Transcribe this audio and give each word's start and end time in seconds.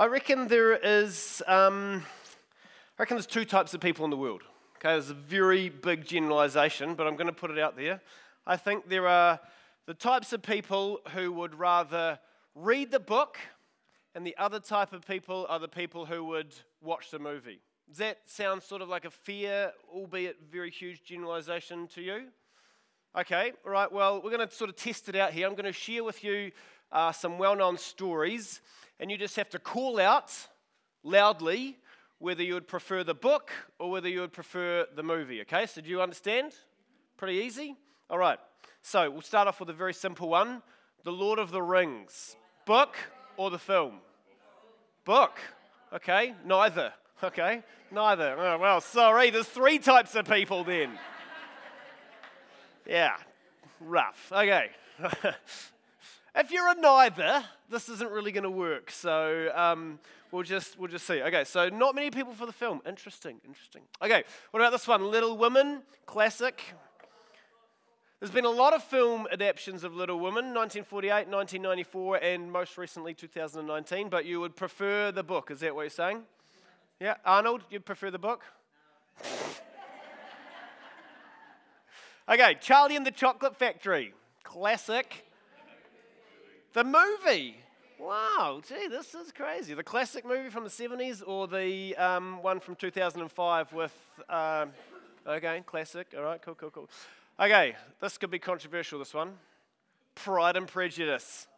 I 0.00 0.06
reckon 0.06 0.48
there 0.48 0.72
is, 0.76 1.42
um, 1.46 2.06
I 2.98 3.02
reckon 3.02 3.18
there's 3.18 3.26
two 3.26 3.44
types 3.44 3.74
of 3.74 3.82
people 3.82 4.06
in 4.06 4.10
the 4.10 4.16
world. 4.16 4.40
Okay, 4.76 4.88
there's 4.88 5.10
a 5.10 5.14
very 5.14 5.68
big 5.68 6.06
generalization, 6.06 6.94
but 6.94 7.06
I'm 7.06 7.16
going 7.16 7.26
to 7.26 7.34
put 7.34 7.50
it 7.50 7.58
out 7.58 7.76
there. 7.76 8.00
I 8.46 8.56
think 8.56 8.88
there 8.88 9.06
are 9.06 9.38
the 9.84 9.92
types 9.92 10.32
of 10.32 10.40
people 10.40 11.00
who 11.12 11.30
would 11.32 11.54
rather 11.54 12.18
read 12.54 12.90
the 12.90 12.98
book, 12.98 13.36
and 14.14 14.26
the 14.26 14.34
other 14.38 14.58
type 14.58 14.94
of 14.94 15.06
people 15.06 15.44
are 15.50 15.58
the 15.58 15.68
people 15.68 16.06
who 16.06 16.24
would 16.24 16.54
watch 16.80 17.10
the 17.10 17.18
movie. 17.18 17.60
Does 17.86 17.98
that 17.98 18.20
sound 18.24 18.62
sort 18.62 18.80
of 18.80 18.88
like 18.88 19.04
a 19.04 19.10
fair, 19.10 19.72
albeit 19.92 20.38
very 20.50 20.70
huge 20.70 21.04
generalization 21.04 21.86
to 21.88 22.00
you? 22.00 22.28
Okay, 23.18 23.52
all 23.66 23.72
right, 23.72 23.92
well, 23.92 24.22
we're 24.22 24.34
going 24.34 24.48
to 24.48 24.54
sort 24.54 24.70
of 24.70 24.76
test 24.76 25.10
it 25.10 25.16
out 25.16 25.34
here. 25.34 25.46
I'm 25.46 25.54
going 25.54 25.66
to 25.66 25.74
share 25.74 26.04
with 26.04 26.24
you 26.24 26.52
uh, 26.92 27.12
some 27.12 27.38
well 27.38 27.56
known 27.56 27.78
stories, 27.78 28.60
and 28.98 29.10
you 29.10 29.16
just 29.16 29.36
have 29.36 29.50
to 29.50 29.58
call 29.58 30.00
out 30.00 30.32
loudly 31.02 31.78
whether 32.18 32.42
you 32.42 32.54
would 32.54 32.68
prefer 32.68 33.02
the 33.02 33.14
book 33.14 33.50
or 33.78 33.90
whether 33.90 34.08
you 34.08 34.20
would 34.20 34.32
prefer 34.32 34.86
the 34.94 35.02
movie. 35.02 35.40
Okay, 35.40 35.66
so 35.66 35.80
do 35.80 35.88
you 35.88 36.02
understand? 36.02 36.52
Pretty 37.16 37.38
easy? 37.38 37.74
All 38.10 38.18
right, 38.18 38.38
so 38.82 39.10
we'll 39.10 39.22
start 39.22 39.48
off 39.48 39.60
with 39.60 39.70
a 39.70 39.74
very 39.74 39.94
simple 39.94 40.28
one 40.28 40.62
The 41.04 41.12
Lord 41.12 41.38
of 41.38 41.50
the 41.50 41.62
Rings. 41.62 42.36
Book 42.66 42.96
or 43.36 43.50
the 43.50 43.58
film? 43.58 44.00
Book. 45.04 45.38
Okay, 45.92 46.34
neither. 46.44 46.92
Okay, 47.22 47.62
neither. 47.90 48.36
Oh, 48.38 48.58
well, 48.58 48.80
sorry, 48.80 49.30
there's 49.30 49.48
three 49.48 49.78
types 49.78 50.14
of 50.14 50.26
people 50.26 50.64
then. 50.64 50.90
Yeah, 52.86 53.12
rough. 53.78 54.32
Okay. 54.32 54.70
if 56.34 56.50
you're 56.50 56.68
a 56.68 56.74
neither, 56.74 57.44
this 57.68 57.88
isn't 57.88 58.10
really 58.10 58.32
going 58.32 58.44
to 58.44 58.50
work. 58.50 58.90
So 58.90 59.50
um, 59.54 59.98
we'll 60.30 60.42
just 60.42 60.78
we'll 60.78 60.90
just 60.90 61.06
see. 61.06 61.22
Okay, 61.22 61.44
so 61.44 61.68
not 61.68 61.94
many 61.94 62.10
people 62.10 62.32
for 62.32 62.46
the 62.46 62.52
film. 62.52 62.80
Interesting, 62.86 63.40
interesting. 63.46 63.82
Okay, 64.02 64.24
what 64.50 64.60
about 64.60 64.72
this 64.72 64.86
one? 64.86 65.10
Little 65.10 65.36
Women, 65.36 65.82
classic. 66.06 66.74
There's 68.18 68.30
been 68.30 68.44
a 68.44 68.50
lot 68.50 68.74
of 68.74 68.84
film 68.84 69.26
adaptations 69.32 69.82
of 69.82 69.94
Little 69.94 70.18
Women, 70.18 70.52
1948, 70.52 71.28
1994, 71.28 72.16
and 72.18 72.52
most 72.52 72.76
recently 72.76 73.14
2019. 73.14 74.10
But 74.10 74.26
you 74.26 74.40
would 74.40 74.56
prefer 74.56 75.10
the 75.10 75.22
book? 75.22 75.50
Is 75.50 75.60
that 75.60 75.74
what 75.74 75.82
you're 75.82 75.90
saying? 75.90 76.22
Yeah, 77.00 77.14
Arnold, 77.24 77.62
you'd 77.70 77.86
prefer 77.86 78.10
the 78.10 78.18
book? 78.18 78.42
Okay, 82.30 82.56
Charlie 82.60 82.94
and 82.94 83.04
the 83.04 83.10
Chocolate 83.10 83.56
Factory. 83.56 84.14
Classic. 84.44 85.29
The 86.72 86.84
movie. 86.84 87.56
Wow, 87.98 88.62
gee, 88.66 88.86
this 88.86 89.12
is 89.12 89.32
crazy. 89.32 89.74
The 89.74 89.82
classic 89.82 90.24
movie 90.24 90.50
from 90.50 90.62
the 90.62 90.70
70s 90.70 91.20
or 91.26 91.48
the 91.48 91.96
um, 91.96 92.40
one 92.42 92.60
from 92.60 92.76
2005 92.76 93.72
with. 93.72 93.92
Um, 94.28 94.70
okay, 95.26 95.64
classic. 95.66 96.14
All 96.16 96.22
right, 96.22 96.40
cool, 96.40 96.54
cool, 96.54 96.70
cool. 96.70 96.88
Okay, 97.40 97.74
this 98.00 98.16
could 98.18 98.30
be 98.30 98.38
controversial, 98.38 99.00
this 99.00 99.12
one. 99.12 99.32
Pride 100.14 100.56
and 100.56 100.68
Prejudice. 100.68 101.48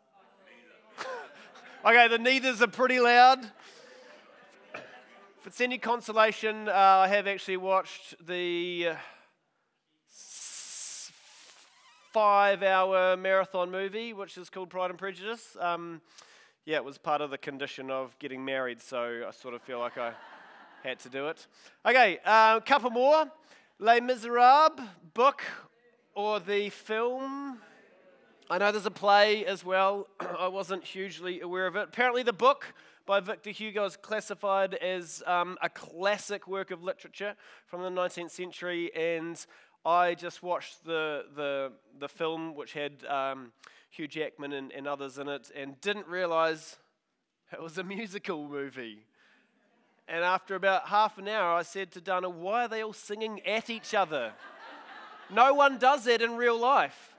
okay, 1.85 2.09
the 2.09 2.19
neithers 2.19 2.63
are 2.63 2.67
pretty 2.67 2.99
loud. 2.99 3.45
If 4.75 5.47
it's 5.47 5.61
any 5.61 5.77
consolation, 5.77 6.71
uh, 6.71 6.73
I 6.73 7.09
have 7.09 7.27
actually 7.27 7.59
watched 7.59 8.15
the 8.27 8.93
five 12.13 12.63
hour 12.63 13.17
marathon 13.17 13.71
movie, 13.71 14.13
which 14.13 14.37
is 14.37 14.51
called 14.51 14.69
Pride 14.69 14.91
and 14.91 14.99
Prejudice. 14.99 15.57
Um, 15.59 16.03
yeah, 16.67 16.77
it 16.77 16.85
was 16.85 16.99
part 16.99 17.23
of 17.23 17.31
the 17.31 17.39
condition 17.39 17.91
of 17.91 18.15
getting 18.19 18.45
married, 18.45 18.83
so 18.83 19.25
I 19.27 19.31
sort 19.31 19.55
of 19.55 19.63
feel 19.63 19.79
like 19.79 19.97
I 19.97 20.13
had 20.85 20.99
to 21.01 21.09
do 21.09 21.29
it. 21.29 21.47
Okay, 21.87 22.19
a 22.27 22.29
uh, 22.29 22.61
couple 22.61 22.91
more 22.91 23.25
Les 23.79 24.01
Miserables, 24.01 24.79
book 25.15 25.43
or 26.15 26.39
the 26.39 26.69
film. 26.69 27.59
I 28.51 28.59
know 28.59 28.71
there's 28.71 28.85
a 28.85 28.91
play 28.91 29.47
as 29.47 29.65
well. 29.65 30.07
I 30.39 30.49
wasn't 30.49 30.85
hugely 30.85 31.41
aware 31.41 31.67
of 31.67 31.77
it. 31.77 31.89
Apparently, 31.89 32.23
the 32.23 32.35
book 32.35 32.75
by 33.07 33.21
Victor 33.21 33.51
Hugo 33.51 33.87
is 33.87 33.97
classified 33.97 34.75
as 34.75 35.23
um, 35.27 35.57
a 35.63 35.71
classic 35.71 36.47
work 36.47 36.71
of 36.71 36.83
literature 36.83 37.37
from 37.67 37.83
the 37.83 37.89
19th 37.89 38.31
century, 38.33 38.95
and 38.95 39.47
I 39.85 40.15
just 40.15 40.43
watched 40.43 40.85
the, 40.85 41.25
the, 41.35 41.73
the 41.99 42.09
film, 42.09 42.55
which 42.55 42.73
had 42.73 43.05
um, 43.09 43.53
Hugh 43.91 44.07
Jackman 44.07 44.53
and, 44.53 44.73
and 44.73 44.87
others 44.87 45.19
in 45.19 45.29
it, 45.29 45.51
and 45.57 45.81
didn't 45.81 46.07
realize 46.07 46.77
it 47.53 47.61
was 47.61 47.79
a 47.79 47.85
musical 47.85 48.47
movie. 48.47 49.05
And 50.07 50.25
after 50.25 50.55
about 50.55 50.87
half 50.89 51.19
an 51.19 51.27
hour, 51.27 51.57
I 51.57 51.63
said 51.63 51.91
to 51.93 52.01
Dana, 52.01 52.31
Why 52.31 52.65
are 52.65 52.69
they 52.69 52.83
all 52.83 52.93
singing 52.93 53.41
at 53.45 53.71
each 53.71 53.93
other? 53.93 54.33
no 55.33 55.55
one 55.55 55.79
does 55.79 56.05
that 56.05 56.23
in 56.23 56.37
real 56.37 56.59
life. 56.59 57.15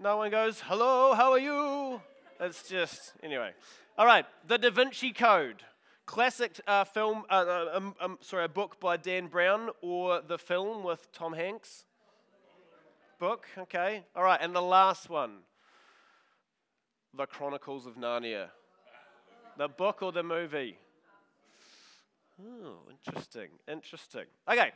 No 0.00 0.16
one 0.16 0.30
goes, 0.30 0.60
Hello, 0.60 1.14
how 1.14 1.30
are 1.30 1.38
you? 1.38 2.00
It's 2.40 2.68
just, 2.68 3.12
anyway. 3.22 3.52
All 3.96 4.06
right, 4.06 4.26
The 4.48 4.58
Da 4.58 4.70
Vinci 4.70 5.12
Code. 5.12 5.62
Classic 6.04 6.58
uh, 6.66 6.82
film, 6.82 7.22
uh, 7.30 7.34
uh 7.34 7.70
um, 7.74 7.94
um, 8.00 8.18
sorry, 8.20 8.44
a 8.44 8.48
book 8.48 8.80
by 8.80 8.96
Dan 8.96 9.28
Brown, 9.28 9.70
or 9.82 10.20
the 10.20 10.36
film 10.36 10.82
with 10.82 11.12
Tom 11.12 11.32
Hanks 11.32 11.84
book. 13.22 13.46
Okay. 13.56 14.02
All 14.16 14.24
right. 14.24 14.40
And 14.42 14.52
the 14.52 14.60
last 14.60 15.08
one 15.08 15.42
The 17.16 17.24
Chronicles 17.24 17.86
of 17.86 17.94
Narnia. 17.94 18.48
The 19.56 19.68
book 19.68 20.02
or 20.02 20.10
the 20.10 20.24
movie? 20.24 20.76
Oh, 22.44 22.78
interesting. 22.90 23.50
Interesting. 23.68 24.24
Okay. 24.50 24.72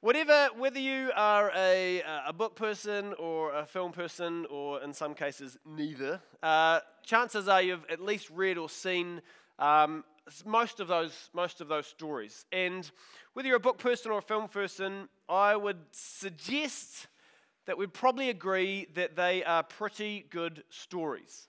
Whatever, 0.00 0.48
whether 0.58 0.80
you 0.80 1.12
are 1.14 1.52
a, 1.54 2.02
a 2.26 2.32
book 2.32 2.56
person 2.56 3.14
or 3.20 3.54
a 3.54 3.64
film 3.64 3.92
person, 3.92 4.46
or 4.50 4.82
in 4.82 4.92
some 4.92 5.14
cases 5.14 5.56
neither, 5.64 6.20
uh, 6.42 6.80
chances 7.04 7.46
are 7.46 7.62
you've 7.62 7.86
at 7.88 8.00
least 8.00 8.30
read 8.30 8.58
or 8.58 8.68
seen 8.68 9.22
um, 9.60 10.02
most 10.44 10.80
of 10.80 10.88
those 10.88 11.30
most 11.34 11.60
of 11.60 11.68
those 11.68 11.86
stories. 11.86 12.46
And 12.50 12.90
whether 13.34 13.46
you're 13.46 13.58
a 13.58 13.60
book 13.60 13.78
person 13.78 14.10
or 14.10 14.18
a 14.18 14.22
film 14.22 14.48
person, 14.48 15.08
I 15.28 15.54
would 15.54 15.78
suggest 15.92 17.06
that 17.70 17.78
we'd 17.78 17.94
probably 17.94 18.30
agree 18.30 18.88
that 18.94 19.14
they 19.14 19.44
are 19.44 19.62
pretty 19.62 20.26
good 20.28 20.64
stories. 20.70 21.46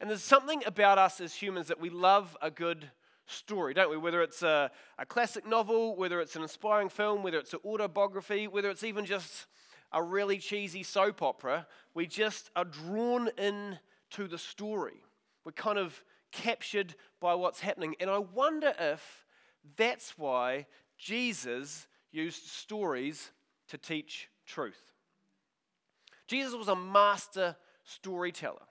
And 0.00 0.08
there's 0.08 0.22
something 0.22 0.62
about 0.64 0.98
us 0.98 1.20
as 1.20 1.34
humans 1.34 1.66
that 1.66 1.80
we 1.80 1.90
love 1.90 2.36
a 2.40 2.48
good 2.48 2.92
story, 3.26 3.74
don't 3.74 3.90
we? 3.90 3.96
Whether 3.96 4.22
it's 4.22 4.44
a, 4.44 4.70
a 5.00 5.04
classic 5.04 5.44
novel, 5.44 5.96
whether 5.96 6.20
it's 6.20 6.36
an 6.36 6.42
inspiring 6.42 6.88
film, 6.88 7.24
whether 7.24 7.40
it's 7.40 7.54
an 7.54 7.58
autobiography, 7.64 8.46
whether 8.46 8.70
it's 8.70 8.84
even 8.84 9.04
just 9.04 9.46
a 9.90 10.00
really 10.00 10.38
cheesy 10.38 10.84
soap 10.84 11.22
opera, 11.22 11.66
we 11.92 12.06
just 12.06 12.50
are 12.54 12.64
drawn 12.64 13.28
in 13.36 13.80
to 14.10 14.28
the 14.28 14.38
story. 14.38 15.02
We're 15.44 15.50
kind 15.50 15.76
of 15.76 16.04
captured 16.30 16.94
by 17.18 17.34
what's 17.34 17.58
happening. 17.58 17.96
And 17.98 18.08
I 18.08 18.18
wonder 18.18 18.74
if 18.78 19.26
that's 19.76 20.16
why 20.16 20.66
Jesus 20.96 21.88
used 22.12 22.46
stories 22.46 23.32
to 23.70 23.76
teach 23.76 24.28
truth. 24.46 24.92
Jesus 26.28 26.54
was 26.54 26.68
a 26.68 26.76
master 26.76 27.56
storyteller. 27.84 28.62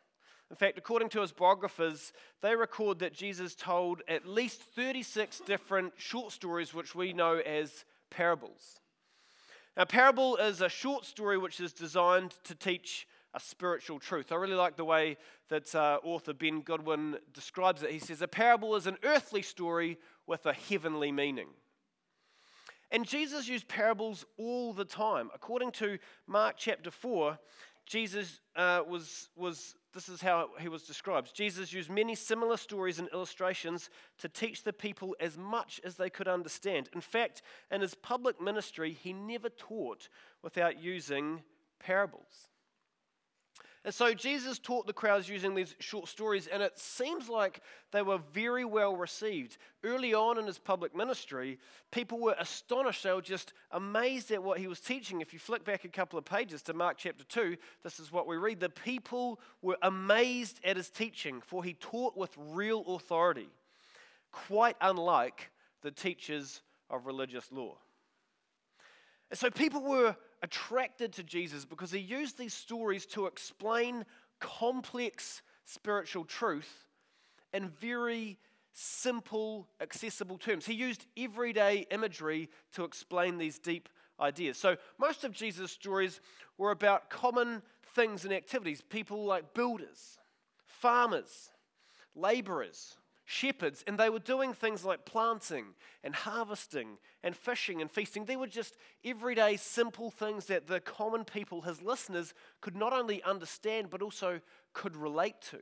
In 0.49 0.55
fact, 0.55 0.77
according 0.77 1.09
to 1.09 1.21
his 1.21 1.33
biographers, 1.33 2.13
they 2.41 2.55
record 2.55 2.99
that 2.99 3.13
Jesus 3.13 3.53
told 3.53 4.01
at 4.07 4.25
least 4.25 4.61
36 4.61 5.41
different 5.45 5.93
short 5.97 6.31
stories, 6.31 6.73
which 6.73 6.95
we 6.95 7.11
know 7.11 7.39
as 7.39 7.83
parables. 8.09 8.79
Now, 9.75 9.83
parable 9.83 10.37
is 10.37 10.61
a 10.61 10.69
short 10.69 11.05
story 11.05 11.37
which 11.37 11.59
is 11.59 11.73
designed 11.73 12.35
to 12.45 12.55
teach 12.55 13.07
a 13.33 13.39
spiritual 13.39 13.99
truth. 13.99 14.31
I 14.31 14.35
really 14.35 14.55
like 14.55 14.77
the 14.77 14.85
way 14.85 15.17
that 15.49 15.75
uh, 15.75 15.99
author 16.03 16.33
Ben 16.33 16.61
Goodwin 16.61 17.17
describes 17.33 17.83
it. 17.83 17.91
He 17.91 17.99
says, 17.99 18.21
A 18.21 18.27
parable 18.27 18.75
is 18.75 18.87
an 18.87 18.97
earthly 19.03 19.41
story 19.41 19.97
with 20.25 20.45
a 20.45 20.53
heavenly 20.53 21.11
meaning. 21.11 21.49
And 22.91 23.05
Jesus 23.05 23.47
used 23.47 23.67
parables 23.67 24.25
all 24.37 24.73
the 24.73 24.85
time. 24.85 25.29
According 25.33 25.71
to 25.73 25.97
Mark 26.25 26.55
chapter 26.57 26.89
4, 26.89 27.37
Jesus 27.85 28.41
uh, 28.55 28.81
was, 28.87 29.29
was, 29.35 29.75
this 29.93 30.09
is 30.09 30.21
how 30.21 30.49
he 30.59 30.69
was 30.69 30.83
described. 30.83 31.33
Jesus 31.33 31.73
used 31.73 31.89
many 31.89 32.15
similar 32.15 32.57
stories 32.57 32.99
and 32.99 33.09
illustrations 33.13 33.89
to 34.19 34.29
teach 34.29 34.63
the 34.63 34.73
people 34.73 35.15
as 35.19 35.37
much 35.37 35.81
as 35.83 35.95
they 35.95 36.09
could 36.09 36.27
understand. 36.27 36.89
In 36.93 37.01
fact, 37.01 37.41
in 37.71 37.81
his 37.81 37.95
public 37.95 38.41
ministry, 38.41 38.91
he 38.91 39.13
never 39.13 39.49
taught 39.49 40.09
without 40.41 40.81
using 40.81 41.43
parables. 41.79 42.49
And 43.85 43.93
so 43.93 44.13
Jesus 44.13 44.59
taught 44.59 44.85
the 44.85 44.91
crowds 44.91 45.29
using 45.29 45.55
these 45.55 45.75
short 45.79 46.09
stories, 46.09 46.47
and 46.47 46.61
it 46.61 46.77
seems 46.77 47.29
like 47.29 47.61
they 47.91 48.01
were 48.01 48.19
very 48.33 48.65
well 48.65 48.97
received. 48.97 49.57
Early 49.83 50.13
on 50.13 50.37
in 50.37 50.45
his 50.45 50.59
public 50.59 50.93
ministry, 50.93 51.57
people 51.91 52.19
were 52.19 52.35
astonished. 52.37 53.03
They 53.03 53.13
were 53.13 53.21
just 53.21 53.53
amazed 53.71 54.31
at 54.31 54.43
what 54.43 54.59
he 54.59 54.67
was 54.67 54.81
teaching. 54.81 55.21
If 55.21 55.31
you 55.31 55.39
flick 55.39 55.63
back 55.63 55.85
a 55.85 55.89
couple 55.89 56.19
of 56.19 56.25
pages 56.25 56.61
to 56.63 56.73
Mark 56.73 56.97
chapter 56.97 57.23
2, 57.23 57.55
this 57.83 57.99
is 57.99 58.11
what 58.11 58.27
we 58.27 58.35
read. 58.35 58.59
The 58.59 58.69
people 58.69 59.39
were 59.61 59.77
amazed 59.81 60.59
at 60.65 60.75
his 60.75 60.89
teaching, 60.89 61.41
for 61.41 61.63
he 61.63 61.73
taught 61.73 62.17
with 62.17 62.35
real 62.37 62.83
authority. 62.95 63.49
quite 64.31 64.75
unlike 64.81 65.51
the 65.81 65.91
teachers 65.91 66.61
of 66.89 67.05
religious 67.05 67.51
law. 67.51 67.77
And 69.29 69.37
so 69.37 69.49
people 69.49 69.81
were 69.81 70.15
attracted 70.43 71.13
to 71.13 71.23
Jesus 71.23 71.65
because 71.65 71.91
he 71.91 71.99
used 71.99 72.37
these 72.37 72.53
stories 72.53 73.05
to 73.07 73.25
explain 73.25 74.05
complex 74.39 75.41
spiritual 75.65 76.25
truth 76.25 76.87
in 77.53 77.69
very 77.69 78.37
simple, 78.73 79.67
accessible 79.81 80.37
terms. 80.37 80.65
He 80.65 80.73
used 80.73 81.05
everyday 81.17 81.87
imagery 81.89 82.49
to 82.73 82.83
explain 82.83 83.37
these 83.37 83.57
deep 83.57 83.89
ideas. 84.19 84.57
So 84.57 84.77
most 84.99 85.23
of 85.23 85.31
Jesus' 85.31 85.71
stories 85.71 86.21
were 86.57 86.71
about 86.71 87.09
common 87.09 87.63
things 87.95 88.23
and 88.23 88.33
activities. 88.33 88.81
People 88.81 89.25
like 89.25 89.53
builders, 89.53 90.19
farmers, 90.65 91.49
laborers, 92.15 92.97
shepherds, 93.29 93.83
and 93.85 93.97
they 93.97 94.09
were 94.09 94.19
doing 94.19 94.53
things 94.53 94.85
like 94.85 95.05
planting 95.05 95.65
and 96.01 96.15
harvesting 96.15 96.97
and 97.23 97.35
fishing 97.35 97.81
and 97.81 97.91
feasting. 97.91 98.23
They 98.23 98.37
were 98.37 98.47
just 98.47 98.77
everyday, 99.03 99.57
simple 99.57 100.09
things 100.09 100.45
that 100.45 100.67
the 100.67 100.79
common 100.79 101.25
people, 101.25 101.61
his 101.61 101.81
listeners, 101.81 102.33
could 102.61 102.75
not 102.75 102.93
only 102.93 103.21
understand 103.23 103.89
but 103.89 104.01
also 104.01 104.39
could 104.71 104.95
relate 104.95 105.35
to. 105.51 105.59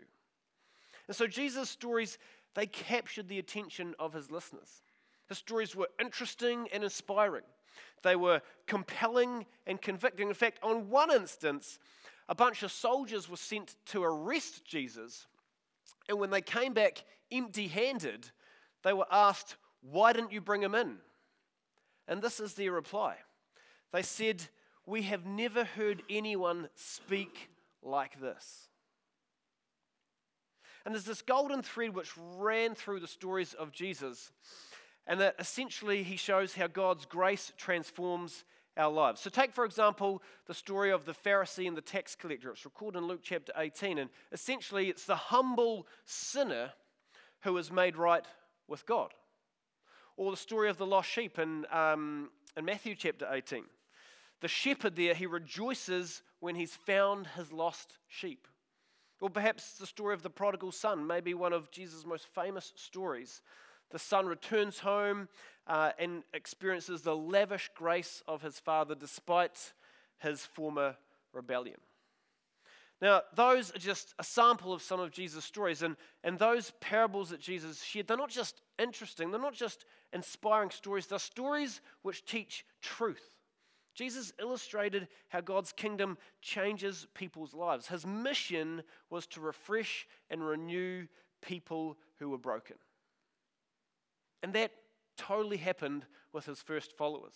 And 1.07 1.15
so 1.15 1.25
Jesus' 1.25 1.71
stories, 1.71 2.19
they 2.53 2.67
captured 2.67 3.27
the 3.27 3.39
attention 3.39 3.95
of 3.97 4.13
his 4.13 4.29
listeners. 4.29 4.83
His 5.27 5.39
stories 5.39 5.75
were 5.75 5.89
interesting 5.99 6.69
and 6.71 6.83
inspiring. 6.83 7.43
They 8.03 8.15
were 8.15 8.43
compelling 8.67 9.47
and 9.65 9.81
convicting. 9.81 10.27
In 10.27 10.35
fact, 10.35 10.59
on 10.61 10.87
one 10.91 11.11
instance, 11.11 11.79
a 12.29 12.35
bunch 12.35 12.61
of 12.61 12.71
soldiers 12.71 13.27
were 13.27 13.37
sent 13.37 13.75
to 13.87 14.03
arrest 14.03 14.63
Jesus. 14.65 15.25
And 16.07 16.19
when 16.19 16.29
they 16.29 16.41
came 16.41 16.73
back 16.73 17.03
empty 17.35 17.67
handed, 17.67 18.31
they 18.83 18.93
were 18.93 19.07
asked, 19.11 19.55
Why 19.81 20.13
didn't 20.13 20.31
you 20.31 20.41
bring 20.41 20.61
him 20.61 20.75
in? 20.75 20.97
And 22.07 22.21
this 22.21 22.39
is 22.39 22.53
their 22.53 22.71
reply. 22.71 23.17
They 23.91 24.01
said, 24.01 24.43
We 24.85 25.03
have 25.03 25.25
never 25.25 25.63
heard 25.63 26.03
anyone 26.09 26.69
speak 26.75 27.49
like 27.81 28.19
this. 28.19 28.69
And 30.85 30.93
there's 30.93 31.05
this 31.05 31.23
golden 31.23 31.63
thread 31.63 31.95
which 31.95 32.11
ran 32.37 32.75
through 32.75 32.99
the 32.99 33.07
stories 33.07 33.55
of 33.55 33.71
Jesus, 33.71 34.31
and 35.07 35.19
that 35.19 35.35
essentially 35.39 36.03
he 36.03 36.15
shows 36.15 36.53
how 36.53 36.67
God's 36.67 37.05
grace 37.05 37.51
transforms 37.57 38.43
our 38.77 38.91
lives. 38.91 39.21
So, 39.21 39.29
take 39.29 39.53
for 39.53 39.65
example 39.65 40.21
the 40.47 40.53
story 40.53 40.91
of 40.91 41.05
the 41.05 41.13
Pharisee 41.13 41.67
and 41.67 41.75
the 41.75 41.81
tax 41.81 42.15
collector. 42.15 42.51
It's 42.51 42.65
recorded 42.65 42.99
in 42.99 43.07
Luke 43.07 43.21
chapter 43.23 43.51
18, 43.57 43.97
and 43.97 44.09
essentially 44.31 44.89
it's 44.89 45.05
the 45.05 45.15
humble 45.15 45.87
sinner 46.05 46.71
who 47.45 47.57
is 47.57 47.71
made 47.71 47.95
right 47.95 48.25
with 48.67 48.85
God. 48.85 49.13
Or 50.17 50.31
the 50.31 50.37
story 50.37 50.69
of 50.69 50.77
the 50.77 50.85
lost 50.85 51.09
sheep 51.09 51.39
in, 51.39 51.65
um, 51.71 52.29
in 52.57 52.65
Matthew 52.65 52.95
chapter 52.95 53.27
18. 53.31 53.63
The 54.41 54.47
shepherd 54.47 54.95
there, 54.95 55.13
he 55.13 55.27
rejoices 55.27 56.23
when 56.39 56.55
he's 56.55 56.75
found 56.75 57.27
his 57.27 57.53
lost 57.53 57.97
sheep. 58.07 58.47
Or 59.21 59.29
perhaps 59.29 59.77
the 59.77 59.85
story 59.85 60.13
of 60.13 60.23
the 60.23 60.29
prodigal 60.29 60.71
son, 60.71 61.07
maybe 61.07 61.33
one 61.33 61.53
of 61.53 61.71
Jesus' 61.71 62.05
most 62.05 62.27
famous 62.33 62.73
stories. 62.75 63.41
The 63.91 63.99
son 63.99 64.25
returns 64.25 64.79
home 64.79 65.29
uh, 65.67 65.91
and 65.99 66.23
experiences 66.33 67.03
the 67.03 67.15
lavish 67.15 67.69
grace 67.75 68.23
of 68.27 68.41
his 68.41 68.59
father 68.59 68.95
despite 68.95 69.73
his 70.17 70.45
former 70.45 70.95
rebellion. 71.31 71.77
Now, 73.01 73.21
those 73.35 73.75
are 73.75 73.79
just 73.79 74.13
a 74.19 74.23
sample 74.23 74.73
of 74.73 74.81
some 74.81 74.99
of 74.99 75.11
Jesus' 75.11 75.43
stories, 75.43 75.81
and, 75.81 75.97
and 76.23 76.39
those 76.39 76.71
parables 76.79 77.29
that 77.29 77.41
Jesus 77.41 77.83
shared, 77.83 78.07
they're 78.07 78.15
not 78.15 78.29
just 78.29 78.61
interesting, 78.79 79.31
they're 79.31 79.39
not 79.39 79.53
just 79.53 79.85
inspiring 80.13 80.69
stories, 80.69 81.07
they're 81.07 81.19
stories 81.19 81.81
which 82.03 82.25
teach 82.25 82.65
truth. 82.81 83.35
Jesus 83.93 84.33
illustrated 84.39 85.07
how 85.29 85.41
God's 85.41 85.71
kingdom 85.71 86.17
changes 86.41 87.07
people's 87.13 87.53
lives. 87.53 87.87
His 87.87 88.05
mission 88.05 88.83
was 89.09 89.25
to 89.27 89.41
refresh 89.41 90.05
and 90.29 90.45
renew 90.45 91.07
people 91.41 91.97
who 92.19 92.29
were 92.29 92.37
broken. 92.37 92.75
And 94.43 94.53
that 94.53 94.71
totally 95.17 95.57
happened 95.57 96.05
with 96.33 96.45
his 96.45 96.61
first 96.61 96.97
followers. 96.97 97.35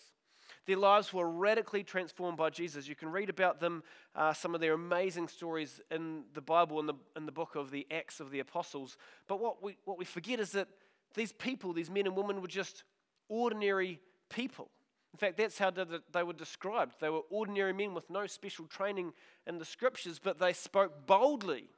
Their 0.69 0.77
lives 0.77 1.11
were 1.11 1.27
radically 1.27 1.83
transformed 1.83 2.37
by 2.37 2.51
Jesus. 2.51 2.87
You 2.87 2.93
can 2.93 3.09
read 3.11 3.31
about 3.31 3.59
them, 3.59 3.81
uh, 4.15 4.33
some 4.33 4.53
of 4.53 4.61
their 4.61 4.73
amazing 4.73 5.27
stories 5.27 5.81
in 5.89 6.25
the 6.35 6.41
Bible, 6.41 6.79
in 6.79 6.85
the, 6.85 6.93
in 7.17 7.25
the 7.25 7.31
book 7.31 7.55
of 7.55 7.71
the 7.71 7.87
Acts 7.89 8.19
of 8.19 8.29
the 8.29 8.39
Apostles. 8.39 8.95
But 9.25 9.39
what 9.39 9.63
we, 9.63 9.77
what 9.85 9.97
we 9.97 10.05
forget 10.05 10.39
is 10.39 10.51
that 10.51 10.67
these 11.15 11.31
people, 11.31 11.73
these 11.73 11.89
men 11.89 12.05
and 12.05 12.15
women, 12.15 12.39
were 12.39 12.47
just 12.47 12.83
ordinary 13.29 13.99
people. 14.29 14.69
In 15.11 15.17
fact, 15.17 15.37
that's 15.37 15.57
how 15.57 15.71
they 15.71 16.21
were 16.21 16.33
described. 16.33 16.97
They 17.01 17.09
were 17.09 17.23
ordinary 17.31 17.73
men 17.73 17.95
with 17.95 18.07
no 18.11 18.27
special 18.27 18.67
training 18.67 19.13
in 19.47 19.57
the 19.57 19.65
scriptures, 19.65 20.19
but 20.23 20.37
they 20.37 20.53
spoke 20.53 21.07
boldly. 21.07 21.71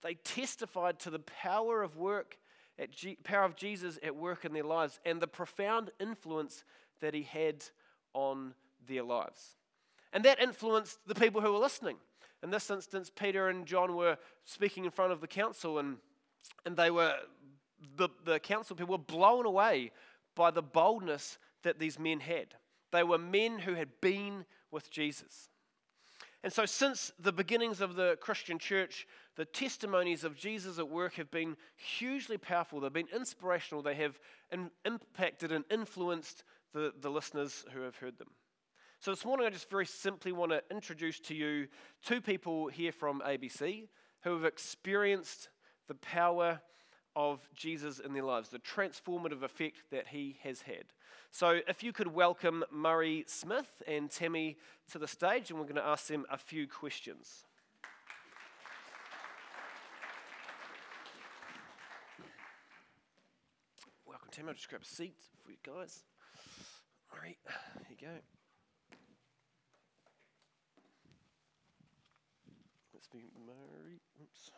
They 0.00 0.14
testified 0.14 0.98
to 1.00 1.10
the 1.10 1.18
power 1.18 1.82
of 1.82 1.98
work 1.98 2.38
at 2.78 2.92
G- 2.92 3.18
power 3.24 3.44
of 3.44 3.56
Jesus 3.56 3.98
at 4.02 4.16
work 4.16 4.46
in 4.46 4.54
their 4.54 4.64
lives 4.64 5.00
and 5.04 5.20
the 5.20 5.26
profound 5.26 5.90
influence 6.00 6.64
that 7.02 7.12
he 7.12 7.24
had 7.24 7.62
on 8.14 8.54
their 8.86 9.02
lives. 9.02 9.56
And 10.12 10.24
that 10.24 10.40
influenced 10.40 10.98
the 11.06 11.14
people 11.14 11.40
who 11.40 11.52
were 11.52 11.58
listening. 11.58 11.96
In 12.42 12.50
this 12.50 12.70
instance, 12.70 13.10
Peter 13.14 13.48
and 13.48 13.66
John 13.66 13.94
were 13.96 14.18
speaking 14.44 14.84
in 14.84 14.90
front 14.90 15.12
of 15.12 15.20
the 15.20 15.28
council, 15.28 15.78
and, 15.78 15.98
and 16.66 16.76
they 16.76 16.90
were, 16.90 17.14
the, 17.96 18.08
the 18.24 18.40
council 18.40 18.76
people 18.76 18.92
were 18.92 18.98
blown 18.98 19.46
away 19.46 19.92
by 20.34 20.50
the 20.50 20.62
boldness 20.62 21.38
that 21.62 21.78
these 21.78 21.98
men 21.98 22.20
had. 22.20 22.54
They 22.90 23.04
were 23.04 23.18
men 23.18 23.60
who 23.60 23.74
had 23.74 23.88
been 24.00 24.44
with 24.70 24.90
Jesus. 24.90 25.48
And 26.42 26.52
so, 26.52 26.66
since 26.66 27.12
the 27.20 27.32
beginnings 27.32 27.80
of 27.80 27.94
the 27.94 28.18
Christian 28.20 28.58
church, 28.58 29.06
the 29.36 29.44
testimonies 29.44 30.24
of 30.24 30.36
Jesus 30.36 30.78
at 30.78 30.88
work 30.88 31.14
have 31.14 31.30
been 31.30 31.56
hugely 31.76 32.36
powerful. 32.36 32.80
They've 32.80 32.92
been 32.92 33.06
inspirational. 33.14 33.82
They 33.82 33.94
have 33.94 34.18
in, 34.50 34.70
impacted 34.84 35.52
and 35.52 35.64
influenced 35.70 36.42
the, 36.72 36.92
the 37.00 37.10
listeners 37.10 37.64
who 37.72 37.82
have 37.82 37.96
heard 37.96 38.18
them. 38.18 38.28
So, 39.00 39.10
this 39.10 39.24
morning, 39.24 39.46
I 39.46 39.50
just 39.50 39.68
very 39.68 39.86
simply 39.86 40.32
want 40.32 40.52
to 40.52 40.62
introduce 40.70 41.18
to 41.20 41.34
you 41.34 41.66
two 42.04 42.20
people 42.20 42.68
here 42.68 42.92
from 42.92 43.20
ABC 43.20 43.88
who 44.22 44.32
have 44.34 44.44
experienced 44.44 45.48
the 45.88 45.94
power 45.94 46.60
of 47.16 47.40
Jesus 47.54 47.98
in 47.98 48.14
their 48.14 48.22
lives, 48.22 48.50
the 48.50 48.60
transformative 48.60 49.42
effect 49.42 49.78
that 49.90 50.06
he 50.08 50.38
has 50.44 50.62
had. 50.62 50.84
So, 51.32 51.60
if 51.66 51.82
you 51.82 51.92
could 51.92 52.14
welcome 52.14 52.62
Murray 52.70 53.24
Smith 53.26 53.82
and 53.88 54.10
Tammy 54.10 54.56
to 54.92 54.98
the 54.98 55.08
stage, 55.08 55.50
and 55.50 55.58
we're 55.58 55.64
going 55.64 55.74
to 55.76 55.84
ask 55.84 56.06
them 56.06 56.24
a 56.30 56.38
few 56.38 56.68
questions. 56.68 57.44
Welcome, 64.06 64.28
Tammy. 64.30 64.48
I'll 64.48 64.54
just 64.54 64.68
grab 64.68 64.82
a 64.82 64.84
seat 64.84 65.16
for 65.44 65.50
you 65.50 65.58
guys. 65.66 66.04
Murray, 67.22 67.38
here 67.74 67.86
you 67.88 68.06
go. 68.08 68.14
Let's 72.92 73.06
be 73.06 73.30
Murray. 73.46 74.00
Oops. 74.20 74.50